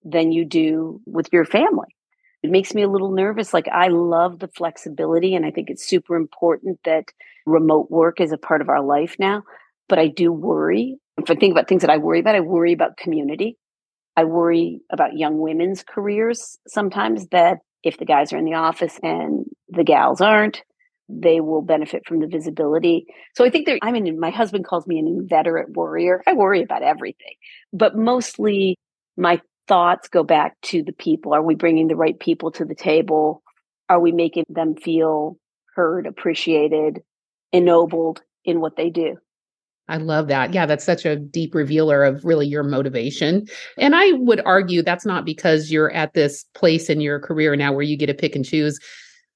than 0.03 0.31
you 0.31 0.45
do 0.45 0.99
with 1.05 1.31
your 1.31 1.45
family. 1.45 1.95
It 2.41 2.49
makes 2.49 2.73
me 2.73 2.81
a 2.81 2.89
little 2.89 3.11
nervous. 3.11 3.53
Like, 3.53 3.67
I 3.69 3.87
love 3.89 4.39
the 4.39 4.49
flexibility, 4.49 5.35
and 5.35 5.45
I 5.45 5.51
think 5.51 5.69
it's 5.69 5.87
super 5.87 6.15
important 6.15 6.79
that 6.85 7.05
remote 7.45 7.91
work 7.91 8.19
is 8.19 8.31
a 8.31 8.37
part 8.37 8.61
of 8.61 8.67
our 8.67 8.81
life 8.81 9.15
now. 9.19 9.43
But 9.87 9.99
I 9.99 10.07
do 10.07 10.31
worry. 10.31 10.97
If 11.19 11.29
I 11.29 11.35
think 11.35 11.51
about 11.51 11.67
things 11.67 11.81
that 11.81 11.91
I 11.91 11.97
worry 11.97 12.19
about, 12.19 12.35
I 12.35 12.39
worry 12.39 12.73
about 12.73 12.97
community. 12.97 13.57
I 14.17 14.23
worry 14.23 14.81
about 14.91 15.17
young 15.17 15.37
women's 15.37 15.83
careers 15.83 16.57
sometimes 16.67 17.27
that 17.27 17.59
if 17.83 17.97
the 17.97 18.05
guys 18.05 18.33
are 18.33 18.37
in 18.37 18.45
the 18.45 18.53
office 18.55 18.99
and 19.03 19.45
the 19.69 19.83
gals 19.83 20.21
aren't, 20.21 20.63
they 21.09 21.41
will 21.41 21.61
benefit 21.61 22.03
from 22.07 22.19
the 22.19 22.27
visibility. 22.27 23.05
So 23.35 23.43
I 23.45 23.49
think 23.49 23.65
there, 23.65 23.77
I 23.81 23.91
mean, 23.91 24.19
my 24.19 24.29
husband 24.29 24.65
calls 24.65 24.87
me 24.87 24.99
an 24.99 25.07
inveterate 25.07 25.71
worrier. 25.71 26.23
I 26.25 26.33
worry 26.33 26.61
about 26.61 26.81
everything, 26.81 27.35
but 27.73 27.95
mostly 27.95 28.77
my 29.17 29.41
thoughts 29.67 30.07
go 30.07 30.23
back 30.23 30.59
to 30.61 30.83
the 30.83 30.93
people. 30.93 31.33
Are 31.33 31.43
we 31.43 31.55
bringing 31.55 31.87
the 31.87 31.95
right 31.95 32.17
people 32.19 32.51
to 32.51 32.65
the 32.65 32.75
table? 32.75 33.43
Are 33.89 33.99
we 33.99 34.11
making 34.11 34.45
them 34.49 34.75
feel 34.75 35.37
heard, 35.75 36.07
appreciated, 36.07 37.01
ennobled 37.51 38.21
in 38.45 38.61
what 38.61 38.75
they 38.75 38.89
do? 38.89 39.17
I 39.89 39.97
love 39.97 40.27
that. 40.29 40.53
Yeah, 40.53 40.65
that's 40.65 40.85
such 40.85 41.05
a 41.05 41.17
deep 41.17 41.53
revealer 41.53 42.03
of 42.03 42.23
really 42.23 42.47
your 42.47 42.63
motivation. 42.63 43.45
And 43.77 43.95
I 43.95 44.13
would 44.13 44.41
argue 44.45 44.81
that's 44.81 45.05
not 45.05 45.25
because 45.25 45.71
you're 45.71 45.91
at 45.91 46.13
this 46.13 46.45
place 46.55 46.89
in 46.89 47.01
your 47.01 47.19
career 47.19 47.55
now 47.55 47.73
where 47.73 47.83
you 47.83 47.97
get 47.97 48.07
to 48.07 48.13
pick 48.13 48.35
and 48.35 48.45
choose. 48.45 48.79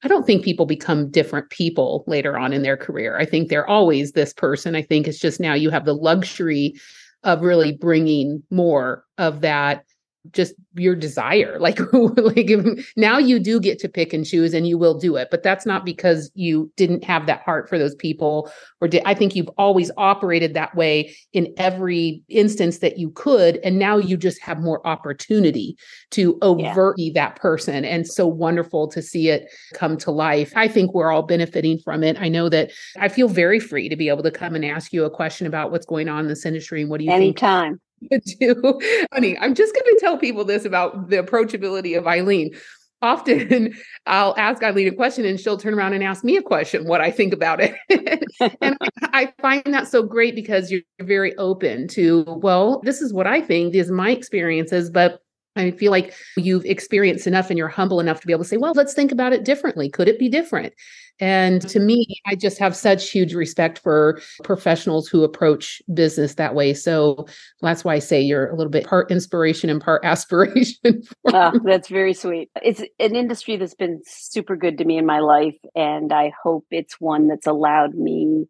I 0.03 0.07
don't 0.07 0.25
think 0.25 0.45
people 0.45 0.65
become 0.65 1.09
different 1.09 1.49
people 1.49 2.03
later 2.07 2.37
on 2.37 2.53
in 2.53 2.61
their 2.61 2.77
career. 2.77 3.17
I 3.17 3.25
think 3.25 3.49
they're 3.49 3.67
always 3.67 4.11
this 4.11 4.31
person. 4.31 4.75
I 4.75 4.83
think 4.83 5.07
it's 5.07 5.19
just 5.19 5.39
now 5.39 5.53
you 5.53 5.69
have 5.69 5.85
the 5.85 5.95
luxury 5.95 6.75
of 7.23 7.41
really 7.41 7.73
bringing 7.73 8.43
more 8.51 9.03
of 9.17 9.41
that 9.41 9.83
just 10.31 10.53
your 10.75 10.95
desire. 10.95 11.57
Like 11.67 11.79
like 11.93 12.49
now 12.95 13.17
you 13.17 13.39
do 13.39 13.59
get 13.59 13.79
to 13.79 13.89
pick 13.89 14.13
and 14.13 14.25
choose 14.25 14.53
and 14.53 14.67
you 14.67 14.77
will 14.77 14.97
do 14.97 15.15
it 15.15 15.27
but 15.29 15.43
that's 15.43 15.65
not 15.65 15.85
because 15.85 16.31
you 16.33 16.71
didn't 16.77 17.03
have 17.03 17.25
that 17.25 17.41
heart 17.41 17.67
for 17.67 17.77
those 17.77 17.95
people 17.95 18.49
or 18.79 18.87
did 18.87 19.01
i 19.05 19.13
think 19.13 19.35
you've 19.35 19.49
always 19.57 19.91
operated 19.97 20.53
that 20.53 20.73
way 20.75 21.13
in 21.33 21.53
every 21.57 22.21
instance 22.29 22.79
that 22.79 22.97
you 22.97 23.09
could 23.11 23.57
and 23.63 23.79
now 23.79 23.97
you 23.97 24.15
just 24.15 24.41
have 24.41 24.59
more 24.61 24.85
opportunity 24.85 25.75
to 26.11 26.37
overtly 26.41 27.05
yeah. 27.05 27.23
that 27.25 27.35
person 27.35 27.83
and 27.83 28.07
so 28.07 28.25
wonderful 28.27 28.87
to 28.87 29.01
see 29.01 29.29
it 29.29 29.49
come 29.73 29.97
to 29.97 30.11
life. 30.11 30.53
I 30.55 30.67
think 30.67 30.93
we're 30.93 31.11
all 31.11 31.23
benefiting 31.23 31.79
from 31.79 32.03
it. 32.03 32.19
I 32.19 32.29
know 32.29 32.49
that 32.49 32.71
i 32.99 33.07
feel 33.07 33.27
very 33.27 33.59
free 33.59 33.89
to 33.89 33.95
be 33.95 34.09
able 34.09 34.23
to 34.23 34.31
come 34.31 34.55
and 34.55 34.63
ask 34.63 34.93
you 34.93 35.03
a 35.03 35.09
question 35.09 35.47
about 35.47 35.71
what's 35.71 35.85
going 35.85 36.07
on 36.09 36.21
in 36.21 36.27
this 36.27 36.45
industry 36.45 36.81
and 36.81 36.89
what 36.89 36.99
do 36.99 37.05
you 37.05 37.11
anytime. 37.11 37.73
think 37.73 37.81
do. 38.39 38.79
Honey, 39.13 39.37
I'm 39.37 39.55
just 39.55 39.73
going 39.73 39.85
to 39.85 39.97
tell 39.99 40.17
people 40.17 40.45
this 40.45 40.65
about 40.65 41.09
the 41.09 41.17
approachability 41.17 41.97
of 41.97 42.07
Eileen. 42.07 42.55
Often 43.01 43.75
I'll 44.07 44.35
ask 44.37 44.63
Eileen 44.63 44.87
a 44.87 44.91
question 44.91 45.25
and 45.25 45.39
she'll 45.39 45.57
turn 45.57 45.73
around 45.73 45.93
and 45.93 46.03
ask 46.03 46.23
me 46.23 46.37
a 46.37 46.41
question, 46.41 46.87
what 46.87 47.01
I 47.01 47.11
think 47.11 47.33
about 47.33 47.59
it. 47.61 47.75
and 48.61 48.77
I 49.13 49.33
find 49.41 49.63
that 49.67 49.87
so 49.87 50.03
great 50.03 50.35
because 50.35 50.71
you're 50.71 50.81
very 51.01 51.35
open 51.37 51.87
to, 51.89 52.23
well, 52.41 52.81
this 52.83 53.01
is 53.01 53.13
what 53.13 53.27
I 53.27 53.41
think, 53.41 53.73
these 53.73 53.89
are 53.89 53.93
my 53.93 54.11
experiences, 54.11 54.89
but 54.89 55.21
I 55.57 55.71
feel 55.71 55.91
like 55.91 56.13
you've 56.35 56.65
experienced 56.65 57.27
enough 57.27 57.49
and 57.49 57.57
you're 57.57 57.67
humble 57.67 57.99
enough 57.99 58.21
to 58.21 58.27
be 58.27 58.33
able 58.33 58.43
to 58.43 58.49
say, 58.49 58.57
well, 58.57 58.73
let's 58.75 58.93
think 58.93 59.11
about 59.11 59.33
it 59.33 59.43
differently. 59.43 59.89
Could 59.89 60.07
it 60.07 60.19
be 60.19 60.29
different? 60.29 60.73
And 61.19 61.61
to 61.69 61.79
me, 61.79 62.05
I 62.27 62.35
just 62.35 62.59
have 62.59 62.75
such 62.75 63.09
huge 63.09 63.33
respect 63.33 63.79
for 63.79 64.21
professionals 64.43 65.07
who 65.07 65.23
approach 65.23 65.81
business 65.93 66.35
that 66.35 66.53
way. 66.53 66.73
So 66.73 67.25
that's 67.61 67.83
why 67.83 67.95
I 67.95 67.99
say 67.99 68.21
you're 68.21 68.49
a 68.49 68.55
little 68.55 68.71
bit 68.71 68.85
part 68.85 69.09
inspiration 69.09 69.69
and 69.69 69.81
part 69.81 70.01
aspiration. 70.05 71.01
Oh, 71.25 71.59
that's 71.63 71.87
very 71.87 72.13
sweet. 72.13 72.49
It's 72.61 72.81
an 72.99 73.15
industry 73.15 73.57
that's 73.57 73.73
been 73.73 74.01
super 74.05 74.55
good 74.55 74.77
to 74.77 74.85
me 74.85 74.97
in 74.97 75.05
my 75.05 75.19
life. 75.19 75.57
And 75.75 76.13
I 76.13 76.33
hope 76.43 76.65
it's 76.69 76.99
one 76.99 77.27
that's 77.27 77.47
allowed 77.47 77.95
me 77.95 78.45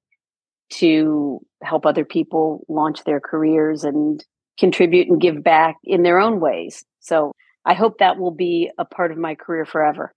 to 0.69 1.39
help 1.63 1.85
other 1.85 2.03
people 2.03 2.65
launch 2.67 3.03
their 3.05 3.21
careers 3.21 3.85
and 3.85 4.23
contribute 4.57 5.07
and 5.07 5.21
give 5.21 5.43
back 5.43 5.75
in 5.83 6.03
their 6.03 6.19
own 6.19 6.39
ways. 6.39 6.83
So 6.99 7.31
I 7.65 7.73
hope 7.73 7.99
that 7.99 8.17
will 8.17 8.31
be 8.31 8.71
a 8.77 8.85
part 8.85 9.11
of 9.11 9.17
my 9.17 9.35
career 9.35 9.65
forever. 9.65 10.13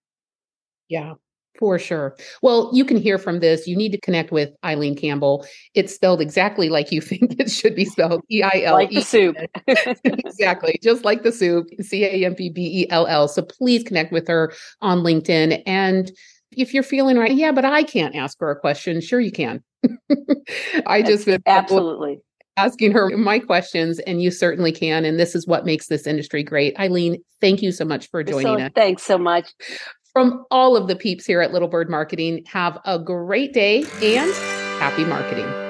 Yeah, 0.88 1.14
for 1.59 1.79
sure. 1.79 2.16
Well, 2.42 2.70
you 2.72 2.85
can 2.85 2.96
hear 2.96 3.18
from 3.18 3.40
this. 3.40 3.66
You 3.66 3.76
need 3.76 3.92
to 3.92 4.00
connect 4.00 4.33
with 4.33 4.50
Eileen 4.64 4.96
Campbell. 4.96 5.46
It's 5.74 5.94
spelled 5.94 6.20
exactly 6.20 6.68
like 6.68 6.90
you 6.90 7.00
think 7.00 7.38
it 7.38 7.50
should 7.50 7.74
be 7.74 7.85
spelled 7.85 8.22
E 8.31 8.42
I 8.42 8.62
L. 8.64 8.74
Like 8.74 8.90
the 8.90 9.03
soup. 9.03 9.37
exactly. 10.05 10.79
Just 10.83 11.05
like 11.05 11.22
the 11.22 11.33
soup. 11.33 11.66
C 11.81 12.05
A 12.05 12.24
M 12.24 12.35
P 12.35 12.50
B 12.50 12.83
E 12.83 12.90
L 12.90 13.07
L. 13.07 13.29
So 13.29 13.42
please 13.42 13.83
connect 13.83 14.12
with 14.12 14.26
her 14.29 14.53
on 14.81 14.98
LinkedIn. 15.00 15.62
And 15.66 16.11
if 16.53 16.74
you're 16.74 16.83
feeling 16.83 17.16
right, 17.16 17.35
yeah, 17.35 17.53
but 17.53 17.64
I 17.64 17.83
can't 17.83 18.16
ask 18.16 18.38
her 18.40 18.50
a 18.50 18.59
question. 18.59 19.00
Sure, 19.00 19.20
you 19.20 19.33
can. 19.33 19.62
I 20.87 21.03
just 21.03 21.29
absolutely 21.46 22.20
asking 22.64 22.92
her 22.92 23.16
my 23.16 23.38
questions, 23.38 23.99
and 24.01 24.23
you 24.23 24.31
certainly 24.31 24.73
can. 24.73 25.05
And 25.05 25.18
this 25.18 25.35
is 25.35 25.46
what 25.46 25.64
makes 25.64 25.87
this 25.87 26.07
industry 26.07 26.42
great. 26.42 26.79
Eileen, 26.79 27.23
thank 27.40 27.62
you 27.62 27.73
so 27.73 27.85
much 27.85 28.09
for 28.11 28.23
joining 28.23 28.59
so, 28.59 28.64
us. 28.64 28.73
Thanks 28.75 29.03
so 29.03 29.18
much 29.18 29.53
from 30.12 30.44
all 30.51 30.77
of 30.77 30.88
the 30.88 30.96
peeps 30.96 31.25
here 31.25 31.40
at 31.40 31.53
Little 31.53 31.68
Bird 31.68 31.88
Marketing, 31.88 32.44
have 32.46 32.79
a 32.85 32.99
great 32.99 33.53
day 33.53 33.85
and 34.03 34.33
happy 34.81 35.05
marketing. 35.05 35.69